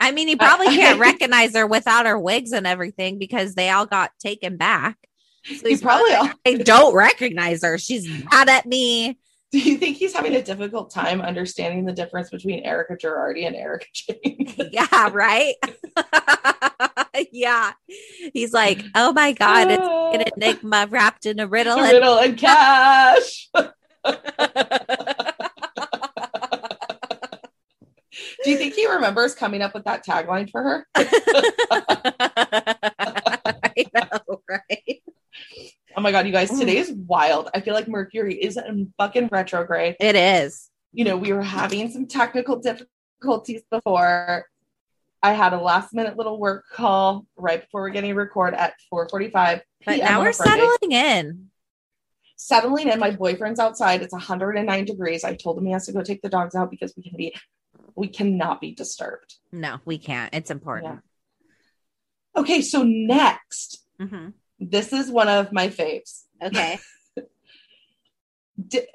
[0.00, 3.86] I mean, he probably can't recognize her without her wigs and everything because they all
[3.86, 4.96] got taken back.
[5.44, 7.78] So He he's probably probably I don't recognize her.
[7.78, 9.18] She's mad at me.
[9.50, 13.56] Do you think he's having a difficult time understanding the difference between Erika Girardi and
[13.56, 14.54] Erika Jayne?
[14.72, 15.54] Yeah, right.
[17.32, 17.72] yeah.
[18.34, 21.78] He's like, oh my God, it's an enigma wrapped in a riddle.
[21.78, 23.48] and- riddle and cash.
[28.44, 30.86] Do you think he remembers coming up with that tagline for her?
[33.74, 35.02] I know, right?
[35.96, 36.60] Oh my god, you guys, mm.
[36.60, 37.50] today is wild.
[37.54, 39.96] I feel like Mercury is in fucking retrograde.
[39.98, 40.70] It is.
[40.92, 44.46] You know, we were having some technical difficulties before.
[45.22, 49.60] I had a last minute little work call right before we're getting record at 4:45.
[49.84, 50.60] But now we're Friday.
[50.60, 51.50] settling in.
[52.36, 53.00] settling in.
[53.00, 54.00] My boyfriend's outside.
[54.02, 55.24] It's 109 degrees.
[55.24, 57.34] I told him he has to go take the dogs out because we can be,
[57.98, 59.34] we cannot be disturbed.
[59.50, 60.32] No, we can't.
[60.32, 61.00] It's important.
[62.36, 64.34] Okay, so next, Mhm.
[64.60, 66.22] this is one of my faves.
[66.40, 66.78] Okay.
[68.68, 68.86] D-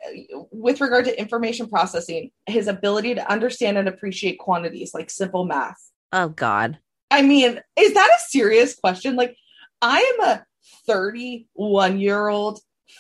[0.51, 5.91] with regard to information processing, his ability to understand and appreciate quantities like simple math.
[6.11, 6.79] Oh God.
[7.11, 9.15] I mean, is that a serious question?
[9.15, 9.35] Like,
[9.81, 10.45] I am a
[10.85, 12.59] 31 year old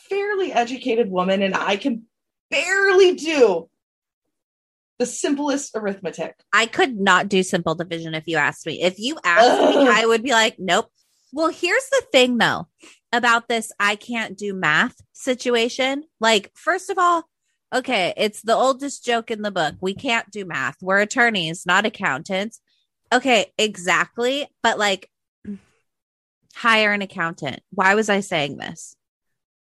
[0.09, 2.03] fairly educated woman and I can
[2.49, 3.69] barely do
[4.99, 6.35] the simplest arithmetic.
[6.51, 8.81] I could not do simple division if you asked me.
[8.81, 10.89] If you asked me, I would be like, nope.
[11.31, 12.67] Well, here's the thing though
[13.11, 16.03] about this I can't do math situation.
[16.19, 17.23] Like, first of all,
[17.73, 19.75] okay, it's the oldest joke in the book.
[19.81, 20.77] We can't do math.
[20.81, 22.61] We're attorneys, not accountants.
[23.11, 24.47] Okay, exactly.
[24.61, 25.09] But like,
[26.53, 27.61] hire an accountant.
[27.71, 28.95] Why was I saying this?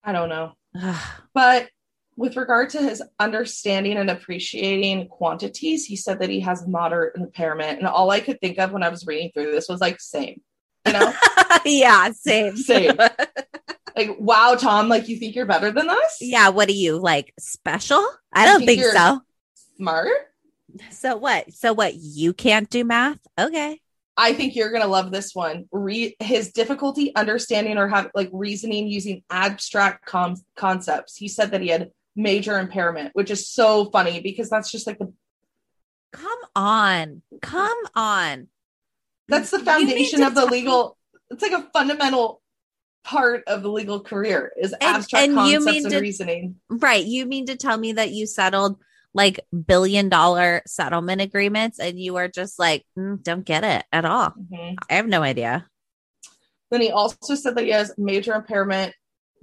[0.03, 0.53] I don't know.
[1.33, 1.69] but
[2.17, 7.79] with regard to his understanding and appreciating quantities, he said that he has moderate impairment.
[7.79, 10.41] And all I could think of when I was reading through this was like, same,
[10.85, 11.13] you know?
[11.65, 12.55] yeah, same.
[12.55, 12.97] Same.
[13.95, 16.17] like, wow, Tom, like you think you're better than us?
[16.21, 18.05] Yeah, what are you like special?
[18.31, 19.21] I don't think, you're so.
[19.75, 20.09] Smart?
[20.91, 21.51] So what?
[21.53, 21.95] So what?
[21.95, 23.19] You can't do math?
[23.37, 23.81] Okay.
[24.17, 25.65] I think you're gonna love this one.
[25.71, 31.17] Re- his difficulty understanding or have like reasoning using abstract com- concepts.
[31.17, 34.99] He said that he had major impairment, which is so funny because that's just like
[34.99, 35.11] the
[36.13, 37.21] Come on.
[37.41, 38.47] Come on.
[39.27, 40.97] that's the foundation of the legal.
[41.29, 42.41] It's like a fundamental
[43.03, 46.55] part of the legal career is And- abstract and you concepts mean and to- reasoning.
[46.69, 47.03] Right.
[47.05, 48.77] You mean to tell me that you settled
[49.13, 54.05] like billion dollar settlement agreements and you are just like, "Mm, don't get it at
[54.05, 54.31] all.
[54.31, 54.75] Mhm.
[54.89, 55.67] I have no idea.
[56.71, 58.93] Then he also said that he has major impairment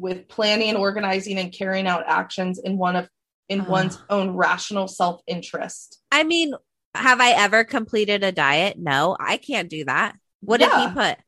[0.02, 3.08] with planning, organizing, and carrying out actions in one of
[3.48, 3.64] in Ah.
[3.68, 6.00] one's own rational self interest.
[6.10, 6.54] I mean,
[6.94, 8.78] have I ever completed a diet?
[8.78, 10.16] No, I can't do that.
[10.40, 11.18] What did he put?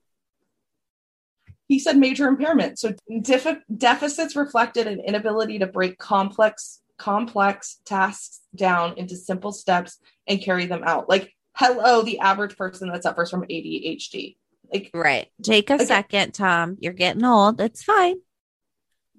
[1.67, 2.79] he said major impairment.
[2.79, 9.99] So defi- deficits reflected an inability to break complex complex tasks down into simple steps
[10.29, 11.09] and carry them out.
[11.09, 14.37] Like hello, the average person that suffers from ADHD.
[14.73, 15.29] Like Right.
[15.43, 15.85] Take a Okay.
[15.87, 16.77] second, Tom.
[16.81, 17.61] You're getting old.
[17.61, 18.17] It's fine.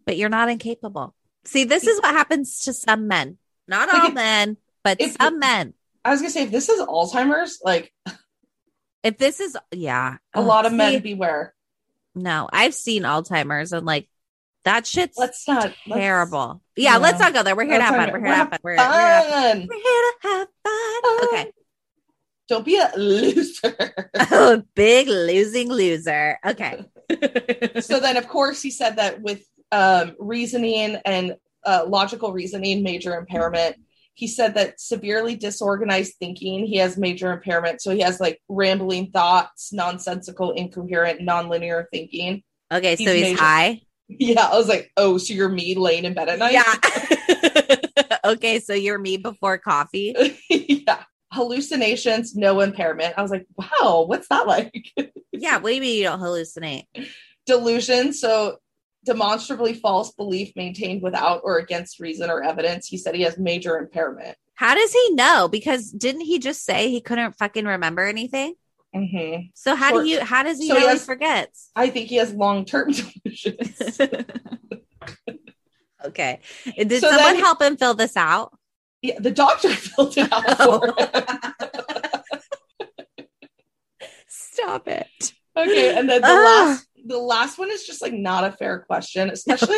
[0.05, 1.15] But you're not incapable.
[1.45, 3.37] See, this is what happens to some men.
[3.67, 5.73] Not Like all if- men, but if- some men.
[6.03, 7.91] I was gonna say, if this is Alzheimer's, like
[9.03, 11.53] If this is, yeah, a lot of oh, men beware.
[12.13, 14.07] No, I've seen Alzheimer's and like
[14.65, 16.61] that shit's Let's not let's- terrible.
[16.75, 17.55] yeah, let's not go there.
[17.55, 18.11] We're here to have fun.
[18.11, 18.59] We're here to have fun.
[18.63, 19.57] We're, we're, here to have fun.
[19.59, 19.67] Fun.
[19.69, 21.27] we're here to have fun.
[21.33, 21.51] Okay.
[22.47, 23.75] Don't be a loser.
[24.31, 26.37] Oh, big losing loser.
[26.45, 26.83] Okay.
[27.81, 29.43] so then of course he said that with
[29.79, 33.75] um, reasoning and uh, logical reasoning major impairment
[34.13, 39.11] he said that severely disorganized thinking he has major impairment so he has like rambling
[39.11, 43.81] thoughts nonsensical incoherent nonlinear thinking Okay, so He's he's major- high.
[44.07, 47.77] yeah i was like oh so you're me laying in bed at night Yeah.
[48.25, 50.15] okay, so you're me before coffee.
[50.49, 54.73] yeah hallucinations no impairment i was like wow what's that like
[55.33, 56.85] Yeah, what do you mean you don't hallucinate?
[57.45, 58.57] delusion so
[59.05, 63.77] demonstrably false belief maintained without or against reason or evidence he said he has major
[63.77, 65.47] impairment How does he know?
[65.47, 68.55] Because didn't he just say he couldn't fucking remember anything?
[68.95, 69.51] Mhm.
[69.53, 70.21] So how do you?
[70.23, 71.69] How does he so know he he, forgets?
[71.75, 72.91] i think he has long-term
[73.23, 73.99] delusions
[76.05, 76.39] Okay.
[76.77, 78.57] Did So someone then- help him fill this out?
[79.01, 80.95] yeah the doctor filled it out for him
[84.27, 85.07] Stop it.
[85.57, 89.29] okay and then the last the last one is just like not a fair question
[89.29, 89.77] especially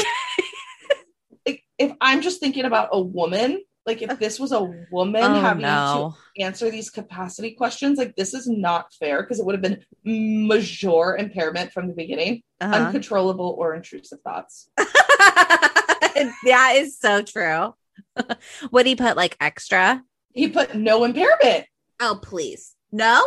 [1.46, 4.62] like if i'm just thinking about a woman like if this was a
[4.92, 6.14] woman Oh, having no.
[6.36, 9.84] to answer these capacity questions like this is not fair because it would have been
[10.04, 12.74] major impairment from the beginning Uh-huh.
[12.76, 17.74] uncontrollable or intrusive thoughts that is so true.
[18.72, 20.02] Would he put like extra?
[20.34, 21.66] he put no impairment
[22.00, 22.76] Oh, please.
[22.92, 23.24] No?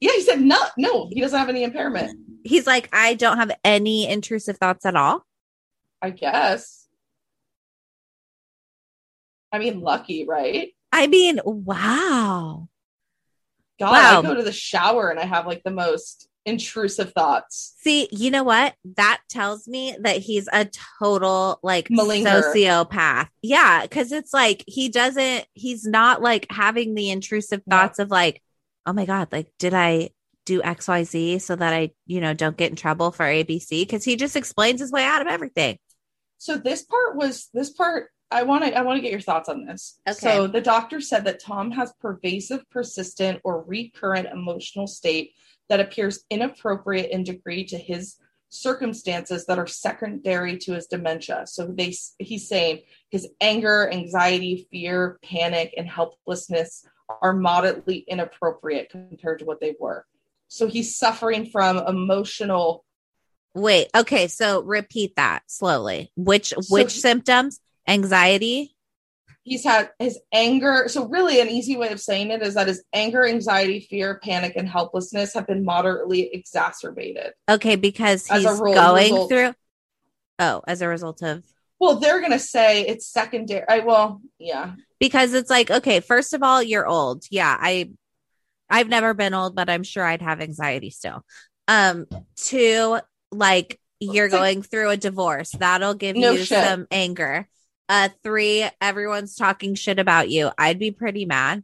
[0.00, 3.52] yeah he said no no he doesn't have any impairment He's like, I don't have
[3.64, 5.24] any intrusive thoughts at all.
[6.02, 6.86] i guess
[9.52, 12.68] i mean lucky right I mean, wow.
[13.80, 14.18] god Wow.
[14.18, 18.30] i go to the shower and i have like the most intrusive thoughts See, you
[18.32, 18.74] know what?
[18.96, 20.68] That tells me that he's a
[20.98, 22.52] total like Malinger.
[22.52, 23.28] sociopath.
[23.42, 28.42] Yeah, because it's like he doesn't, he's not like having the intrusive thoughts of like,
[28.86, 30.10] oh my God, like, did I
[30.44, 33.82] do XYZ so that I, you know, don't get in trouble for ABC?
[33.82, 35.78] Because he just explains his way out of everything.
[36.38, 39.48] So this part was this part I want to I want to get your thoughts
[39.48, 40.00] on this.
[40.08, 40.18] Okay.
[40.18, 45.34] So the doctor said that Tom has pervasive, persistent, or recurrent emotional state
[45.68, 48.16] that appears inappropriate in degree to his
[48.48, 51.44] circumstances that are secondary to his dementia.
[51.46, 56.86] So they he's saying his anger, anxiety, fear, panic, and helplessness
[57.20, 60.06] are moderately inappropriate compared to what they were.
[60.52, 62.84] So he's suffering from emotional
[63.54, 66.10] Wait, okay, so repeat that slowly.
[66.16, 67.60] Which which he- symptoms?
[67.86, 68.74] Anxiety.
[69.44, 70.84] He's had his anger.
[70.86, 74.52] So, really, an easy way of saying it is that his anger, anxiety, fear, panic,
[74.54, 77.32] and helplessness have been moderately exacerbated.
[77.48, 79.52] Okay, because he's going result- through.
[80.38, 81.44] Oh, as a result of
[81.80, 83.64] Well, they're going to say it's secondary.
[83.68, 84.74] I, well, yeah.
[85.00, 87.24] because it's like okay, first of all, you're old.
[87.30, 87.90] Yeah, I
[88.72, 91.24] I've never been old, but I'm sure I'd have anxiety still.
[91.68, 92.06] Um,
[92.36, 92.98] two,
[93.30, 95.50] like you're going through a divorce.
[95.52, 96.64] That'll give No you shit.
[96.64, 97.48] some anger.
[97.88, 100.50] Uh, three, everyone's talking shit about you.
[100.56, 101.62] I'd be pretty mad.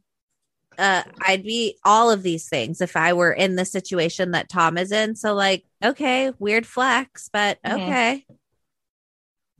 [0.77, 4.77] Uh, I'd be all of these things if I were in the situation that Tom
[4.79, 5.17] is in.
[5.17, 7.81] So, like, okay, weird flex, but Mhm.
[7.89, 8.27] okay.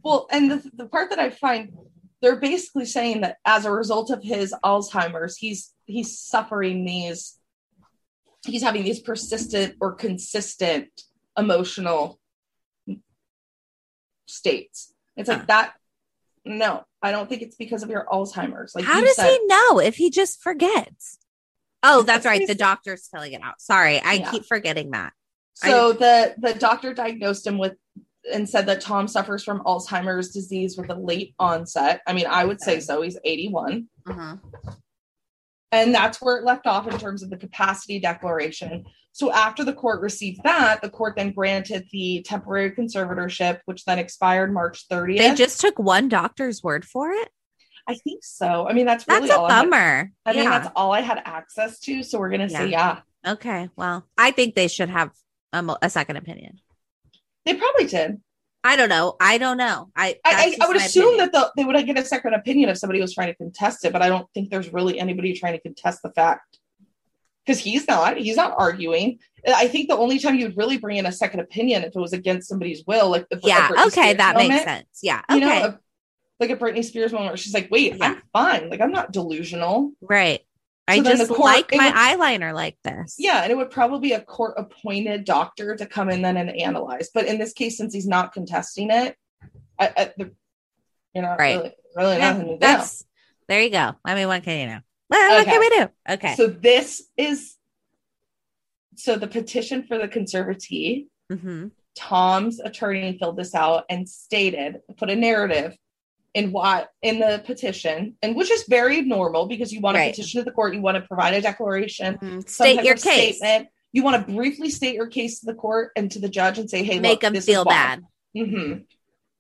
[0.05, 1.73] Well, and the, the part that I find
[2.21, 7.38] they're basically saying that as a result of his Alzheimer's, he's he's suffering these
[8.49, 10.89] he's having these persistent or consistent
[11.37, 12.19] emotional
[14.27, 14.93] states.
[15.17, 15.75] It's like that
[16.45, 18.75] no, I don't think it's because of your Alzheimer's.
[18.75, 21.19] Like How does said, he know if he just forgets?
[21.83, 22.47] Oh, that's right.
[22.47, 23.61] The doctor's filling it out.
[23.61, 24.31] Sorry, I Yeah.
[24.31, 25.13] keep forgetting that.
[25.55, 27.75] So the the doctor diagnosed him with
[28.33, 32.01] and said that Tom suffers from Alzheimer's disease with a late onset.
[32.07, 33.03] I mean, I would say so.
[33.03, 33.89] He's 81.
[34.07, 34.37] Uh-huh.
[35.71, 38.85] And that's where it left off in terms of the capacity declaration.
[39.13, 43.99] So after the court received that, the court then granted the temporary conservatorship, which then
[43.99, 45.19] expired March 30th.
[45.19, 47.29] They just took one doctor's word for it.
[47.87, 48.69] I think so.
[48.69, 50.13] I mean, that's That's really a all I had- bummer.
[50.27, 52.03] I mean, that's all I had access to.
[52.03, 53.01] So we're gonna say yeah.
[53.27, 53.69] Okay.
[53.77, 55.11] Well, I think they should have
[55.53, 56.61] a, a second opinion.
[57.45, 58.21] They probably did.
[58.65, 59.17] I don't know.
[59.21, 59.91] I don't know.
[59.97, 61.31] I I, I, I would assume opinion.
[61.33, 63.93] that the, they would get a second opinion if somebody was trying to contest it,
[63.93, 66.59] but I don't think there's really anybody trying to contest the fact
[67.47, 68.17] because he's not.
[68.19, 69.21] He's not arguing.
[69.47, 72.13] I think the only time you'd really bring in a second opinion if it was
[72.13, 73.69] against somebody's will, like the Yeah.
[73.69, 74.65] Britney Okay, Spears that makes moment.
[74.65, 74.99] sense.
[75.03, 75.23] Yeah.
[75.31, 75.79] You know, a-
[76.41, 78.71] like a Britney Spears moment where she's like, "Wait, I'm fine.
[78.71, 80.41] Like I'm not delusional." right.
[80.89, 83.17] I So just the court- like my would- eyeliner like this.
[83.19, 86.51] Yeah, and it would probably be a court appointed doctor to come in then and
[86.51, 87.11] analyze.
[87.13, 89.17] But in this case, since he's not contesting it,
[89.79, 90.33] I, I, the,
[91.15, 91.57] you know, Right.
[91.57, 92.59] really, really Yeah, nothing to do.
[92.59, 93.05] that's
[93.49, 93.93] there you go.
[94.05, 94.81] I mean, what can you know?
[95.11, 95.89] Well, what can we do?
[96.15, 96.35] Okay.
[96.35, 97.55] So this is
[98.97, 101.07] so the petition for the conservatee.
[101.31, 101.71] Mhm.
[101.95, 105.77] Tom's attorney filled this out and stated, put a narrative
[106.39, 110.15] in what in the petition, and which is very normal because you want to Right.
[110.15, 113.39] petition to the court, you want to provide a declaration, some State your case.
[113.39, 113.69] statement.
[113.93, 116.71] You want to briefly state your case to the court and to the judge and
[116.71, 118.05] say, "Hey, Make look, them this feel bad.
[118.37, 118.85] Mhm.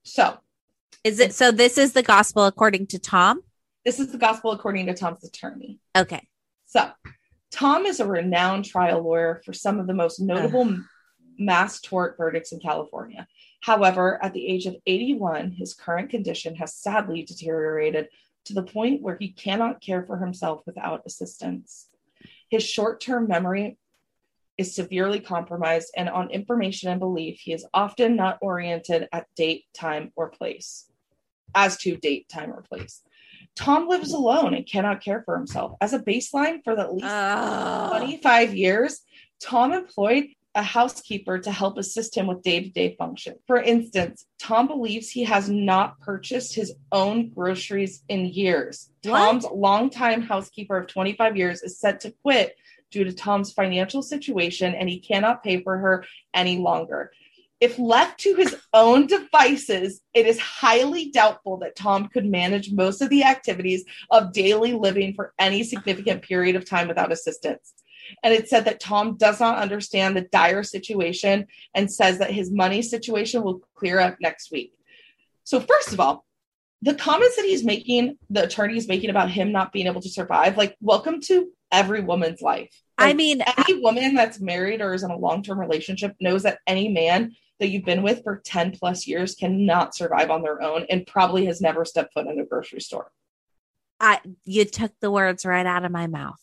[0.02, 0.38] So
[1.04, 1.52] Is it so?
[1.52, 3.42] This is the gospel according to Tom.
[3.84, 5.78] this is the gospel according to Tom's attorney.
[5.96, 6.26] Okay.
[6.66, 6.90] So,
[7.52, 10.76] Tom is a renowned trial lawyer for some of the most notable
[11.38, 13.28] mass tort verdicts in California.
[13.60, 18.08] However, at the age of 81, his current condition has sadly deteriorated
[18.44, 21.88] to the point where he cannot care for himself without assistance.
[22.48, 23.76] His short term memory
[24.56, 29.64] is severely compromised, and on information and belief, he is often not oriented at date,
[29.72, 30.90] time, or place.
[31.54, 33.02] As to date, time, or place.
[33.54, 35.76] Tom lives alone and cannot care for himself.
[35.80, 37.88] As a baseline for the least Oh.
[37.90, 39.00] 25 years,
[39.40, 40.26] Tom employed
[40.58, 43.36] a housekeeper to help assist him with day to day function.
[43.46, 48.90] For instance, Tom believes he has not purchased his own groceries in years.
[49.04, 49.18] What?
[49.18, 52.56] Tom's longtime housekeeper of 25 years is set to quit
[52.90, 56.04] due to Tom's financial situation and he cannot pay for her
[56.34, 57.12] any longer.
[57.60, 63.00] If left to his own devices, it is highly doubtful that Tom could manage most
[63.00, 67.74] of the activities of daily living for any significant period of time without assistance.
[68.22, 72.50] And it said that Tom does not understand the dire situation and says that his
[72.50, 74.72] money situation will clear up next week.
[75.44, 76.24] So, first of all,
[76.82, 80.08] the comments that he's making, the attorney is making about him not being able to
[80.08, 82.70] survive, like, welcome to every woman's life.
[82.96, 86.58] I mean, any woman that's married or is in a long term relationship knows that
[86.66, 90.86] any man that you've been with for 10 plus years cannot survive on their own
[90.90, 93.10] and probably has never stepped foot in a grocery store.
[94.00, 96.40] I you took the words right out of my mouth.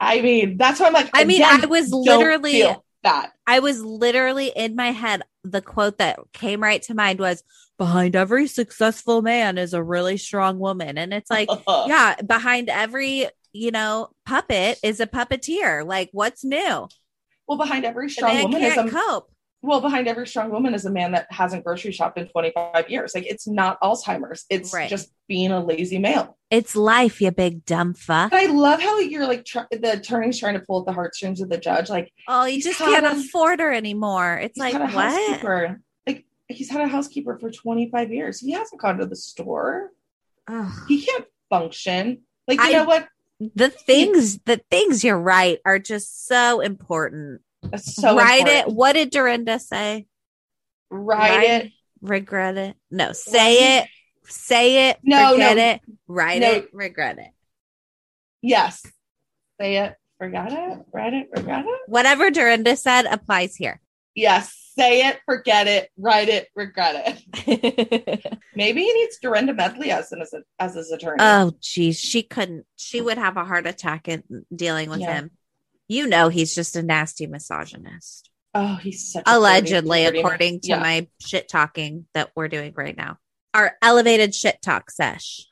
[0.00, 2.64] I mean, that's why I'm like, I mean, I was literally
[3.02, 3.32] that.
[3.46, 5.22] I was literally in my head.
[5.44, 7.42] The quote that came right to mind was
[7.78, 10.98] behind every successful man is a really strong woman.
[10.98, 11.86] And it's like, uh-huh.
[11.88, 15.86] yeah, behind every, you know, puppet is a puppeteer.
[15.86, 16.88] Like, what's new?
[17.46, 19.30] Well, behind every strong woman is a cope.
[19.62, 23.14] Well, behind every strong woman is a man that hasn't grocery shopped in 25 years.
[23.14, 24.46] Like it's not Alzheimer's.
[24.48, 24.88] It's Right.
[24.88, 26.38] just being a lazy male.
[26.50, 28.30] It's life, you big dumb fuck.
[28.30, 31.40] But I love how you're like tr- the attorney's trying to pull at the heartstrings
[31.40, 31.90] of the judge.
[31.90, 34.38] Like Oh, you just can't a- afford her anymore.
[34.42, 35.76] It's like what?
[36.06, 38.40] Like he's had a housekeeper for 25 years.
[38.40, 39.92] He hasn't gone to the store.
[40.48, 40.72] Ugh.
[40.88, 42.22] He can't function.
[42.48, 43.08] Like you I- know what?
[43.54, 47.40] The things, the things you're right are just so important.
[47.62, 48.68] That's so write important.
[48.68, 48.74] it.
[48.74, 50.06] What did Dorinda say?
[50.90, 51.72] Write it.
[52.00, 52.76] Regret it.
[52.90, 53.88] No, say it.
[54.26, 54.98] Say it.
[55.02, 55.62] No, forget no.
[55.64, 55.80] it.
[56.06, 56.50] Write No.
[56.52, 56.68] it.
[56.72, 57.30] Regret it.
[58.42, 58.82] Yes.
[59.60, 59.94] Say it.
[60.18, 60.78] Forget it.
[60.92, 61.28] Write it.
[61.34, 61.80] Forgot it.
[61.86, 63.80] Whatever Dorinda said applies here.
[64.14, 64.56] Yes.
[64.78, 65.18] Say it.
[65.26, 65.90] Forget it.
[65.98, 66.48] Write it.
[66.54, 68.38] Regret it.
[68.54, 71.18] Maybe he needs Dorinda Medley as an, as, as his attorney.
[71.20, 72.64] Oh, geez, she couldn't.
[72.76, 74.22] She would have a heart attack in
[74.54, 75.14] dealing with Yeah.
[75.14, 75.30] him.
[75.90, 78.30] You know, he's just a nasty misogynist.
[78.54, 80.78] oh, he's such Allegedly, dirty- dirty- according to Yeah.
[80.78, 83.18] my shit talking that we're doing right now.
[83.54, 85.46] Our elevated shit talk sesh.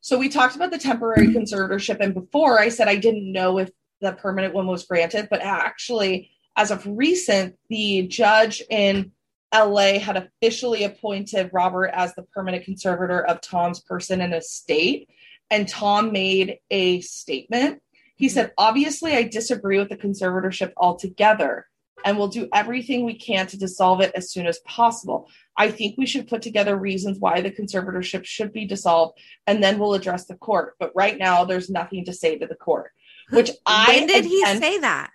[0.00, 3.70] So we talked about the temporary conservatorship, and before I said I didn't know if
[4.00, 9.12] the permanent one was granted, but actually, as of recent, the judge in
[9.54, 15.08] LA had officially appointed Robert as the permanent conservator of Tom's person and estate.
[15.50, 17.80] And Tom made a statement.
[18.18, 21.66] He said, Obviously, I disagree with the conservatorship altogether
[22.04, 25.28] and we'll do everything we can to dissolve it as soon as possible.
[25.56, 29.78] I think we should put together reasons why the conservatorship should be dissolved and then
[29.78, 30.74] we'll address the court.
[30.78, 32.90] But right now, there's nothing to say to the court,
[33.30, 35.10] which I when did he say that?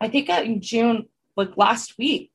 [0.00, 1.06] I think uh, in June,
[1.36, 2.30] like last week.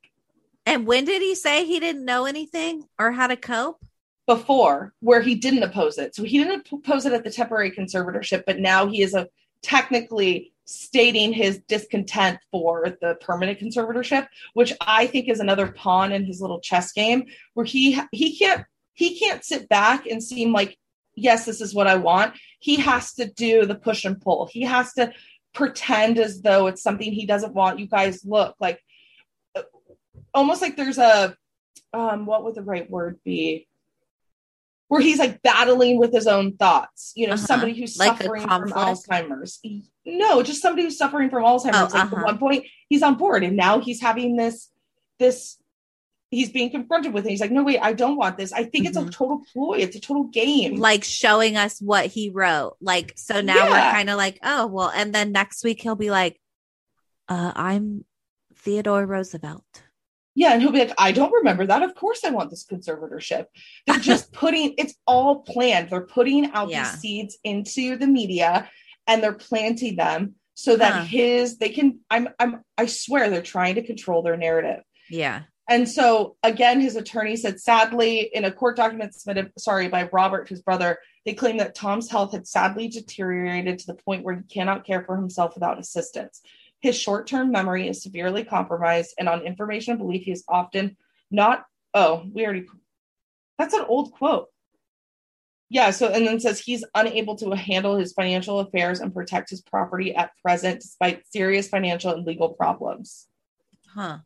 [0.65, 3.83] And when did he say he didn't know anything or how to cope?
[4.25, 6.15] before where he didn't oppose it.
[6.15, 9.27] So he didn't oppose it at the temporary conservatorship, but now he is a
[9.63, 16.25] technically stating his discontent for the permanent conservatorship, which I think is another pawn in
[16.25, 20.77] his little chess game where he he can't he can't sit back and seem like
[21.15, 22.35] yes, this is what I want.
[22.59, 24.47] He has to do the push and pull.
[24.47, 25.11] He has to
[25.53, 27.79] pretend as though it's something he doesn't want.
[27.79, 28.81] You guys look like
[30.33, 31.35] almost like there's a
[31.93, 33.67] um what would the right word be?
[34.93, 37.13] Where he's like battling with his own thoughts.
[37.15, 37.47] You know, Uh-huh.
[37.47, 38.69] somebody who's Like suffering from?
[38.69, 39.59] Alzheimer's.
[40.05, 41.93] No, just somebody who's suffering from Alzheimer's.
[41.93, 42.17] Oh, like uh-huh.
[42.17, 44.69] at one point, he's on board, and now he's having this,
[45.17, 45.57] this.
[46.29, 47.31] He's being confronted with it.
[47.31, 48.53] He's like, "No, wait, I don't want this.
[48.53, 49.77] I think it's a total ploy.
[49.79, 52.75] It's a total game." Like showing us what he wrote.
[52.79, 56.11] Like, so now we're kind of like, oh, well, and then next week he'll be
[56.11, 56.39] like,
[57.29, 58.05] uh, I'm
[58.57, 59.65] Theodore Roosevelt.
[60.35, 61.83] Yeah, and he'll be like, I don't remember that.
[61.83, 63.45] Of course, I want this conservatorship.
[63.85, 65.89] They're just putting it's all planned.
[65.89, 66.83] They're putting out Yeah.
[66.89, 68.69] these seeds into the media
[69.07, 71.03] and they're planting them so that Huh.
[71.03, 74.83] his they can I'm I'm I swear they're trying to control their narrative.
[75.09, 75.43] Yeah.
[75.69, 80.49] And so again, his attorney said sadly in a court document submitted, sorry, by Robert,
[80.49, 84.41] his brother, they claim that Tom's health had sadly deteriorated to the point where he
[84.43, 86.41] cannot care for himself without assistance.
[86.83, 90.97] His short-term memory is severely compromised, and on information and belief, he is often
[91.31, 91.63] not.
[91.93, 92.65] Oh, we already.
[93.57, 94.49] That's an old quote.
[95.69, 95.91] Yeah.
[95.91, 100.13] So, and then says he's unable to handle his financial affairs and protect his property
[100.13, 103.27] at present, despite serious financial and legal problems.
[103.87, 104.17] Huh.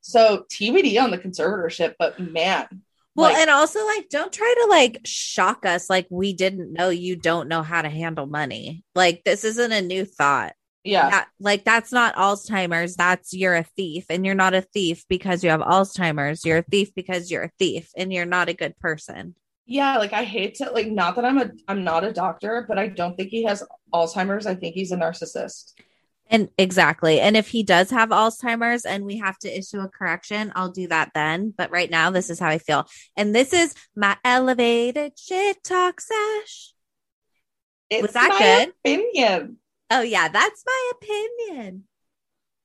[0.00, 2.66] So TBD on the conservatorship, but man.
[3.14, 6.88] Well, like, and also like don't try to like shock us like we didn't know
[6.88, 8.82] you don't know how to handle money.
[8.96, 10.54] Like this isn't a new thought.
[10.84, 11.10] Yeah.
[11.10, 12.96] That, like that's not Alzheimer's.
[12.96, 16.44] That's you're a thief, and you're not a thief because you have Alzheimer's.
[16.44, 19.34] You're a thief because you're a thief, and you're not a good person.
[19.66, 22.78] yeah, like I hate to like not that I'm a I'm not a doctor, but
[22.78, 23.62] I don't think he has
[23.94, 24.46] Alzheimer's.
[24.46, 25.72] I think he's a narcissist.
[26.28, 27.20] And exactly.
[27.20, 30.88] And if he does have Alzheimer's and we have to issue a correction, I'll do
[30.88, 31.52] that then.
[31.56, 32.86] But right now, this is how I feel.
[33.16, 36.72] And this is my elevated shit talk sesh.
[37.90, 38.72] It's Was that my good?
[38.84, 39.58] opinion.
[39.92, 41.84] Oh, yeah, that's my opinion.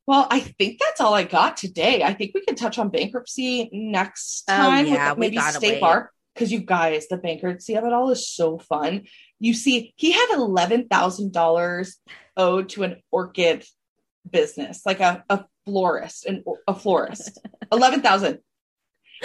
[0.06, 2.02] Well, I think that's all I got today.
[2.02, 4.86] I think we can touch on bankruptcy next Oh, time.
[4.86, 5.82] with yeah, we maybe State wait.
[5.82, 6.12] Bar.
[6.34, 9.04] Because you guys, the bankruptcy of it all is so fun.
[9.40, 11.98] You see, he had eleven thousand dollars
[12.38, 13.66] owed to an orchid
[14.30, 17.40] business, like a, a florist, and a florist.
[17.72, 18.40] eleven thousand.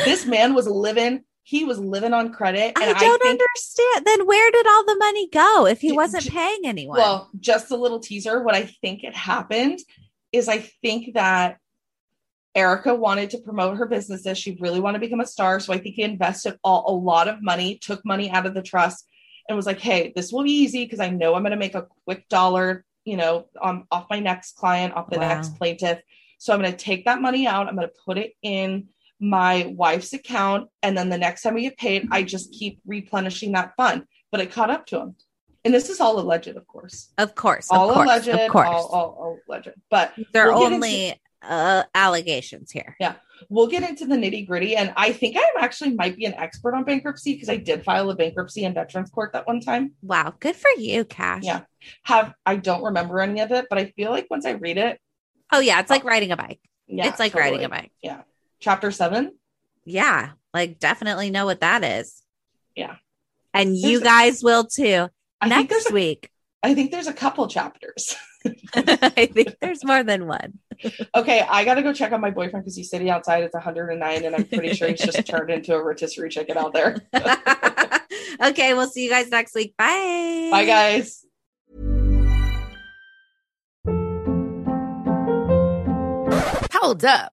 [0.04, 1.22] This man was living.
[1.44, 2.72] He was living on credit.
[2.76, 4.06] I don't think- understand.
[4.06, 6.98] Then where did all the money go if he wasn't paying anyone?
[6.98, 8.42] Well, just a little teaser.
[8.42, 9.80] What I think it happened
[10.30, 11.58] is I think that
[12.54, 14.38] Erika wanted to promote her businesses.
[14.38, 15.58] She really wanted to become a star.
[15.58, 18.62] So I think he invested all, a lot of money, took money out of the
[18.62, 19.08] trust,
[19.48, 21.74] and was like, hey, this will be easy because I know I'm going to make
[21.74, 25.28] a quick dollar, you know, um, off my next client, off the Wow.
[25.28, 26.00] next plaintiff.
[26.38, 27.66] So I'm going to take that money out.
[27.68, 28.88] I'm going to put it in
[29.22, 30.68] my wife's account.
[30.82, 34.04] And then the next time we get paid, I just keep replenishing that fund.
[34.30, 35.16] But it caught up to him.
[35.64, 37.12] And this is all alleged, of course.
[37.18, 37.68] Of course.
[37.70, 38.28] All of course, alleged.
[38.28, 38.66] Of course.
[38.68, 39.68] All, all, all alleged.
[39.90, 42.96] But there are we'll only into- uh, allegations here.
[43.00, 43.14] yeah.
[43.48, 44.76] We'll get into the nitty gritty.
[44.76, 48.08] And I think I actually might be an expert on bankruptcy because I did file
[48.10, 49.92] a bankruptcy in Veterans Court that one time.
[50.02, 50.34] Wow.
[50.38, 51.42] Good for you, Cash.
[51.44, 51.62] Yeah.
[52.04, 55.00] Have I don't remember any of it, but I feel like once I read it,
[55.52, 55.80] Oh, yeah.
[55.80, 56.60] It's like riding a bike.
[56.86, 57.08] yeah.
[57.08, 57.90] it's like riding a bike.
[58.00, 58.22] Yeah.
[58.62, 59.32] Chapter seven.
[59.84, 60.30] Yeah.
[60.54, 62.22] Like, definitely know what that is.
[62.76, 62.96] Yeah.
[63.52, 65.08] And you There's a- guys will too
[65.40, 66.30] I next a- week.
[66.62, 68.14] I think there's a couple chapters.
[68.74, 70.58] I think there's more than one.
[71.14, 73.44] Okay, I gotta go check on my boyfriend because he's sitting outside.
[73.44, 76.96] It's 109, and I'm pretty sure he's just turned into a rotisserie chicken out there.
[78.42, 78.74] okay.
[78.74, 79.76] We'll see you guys next week.
[79.76, 80.48] Bye.
[80.50, 81.24] Bye, guys.
[86.72, 87.32] Hold up.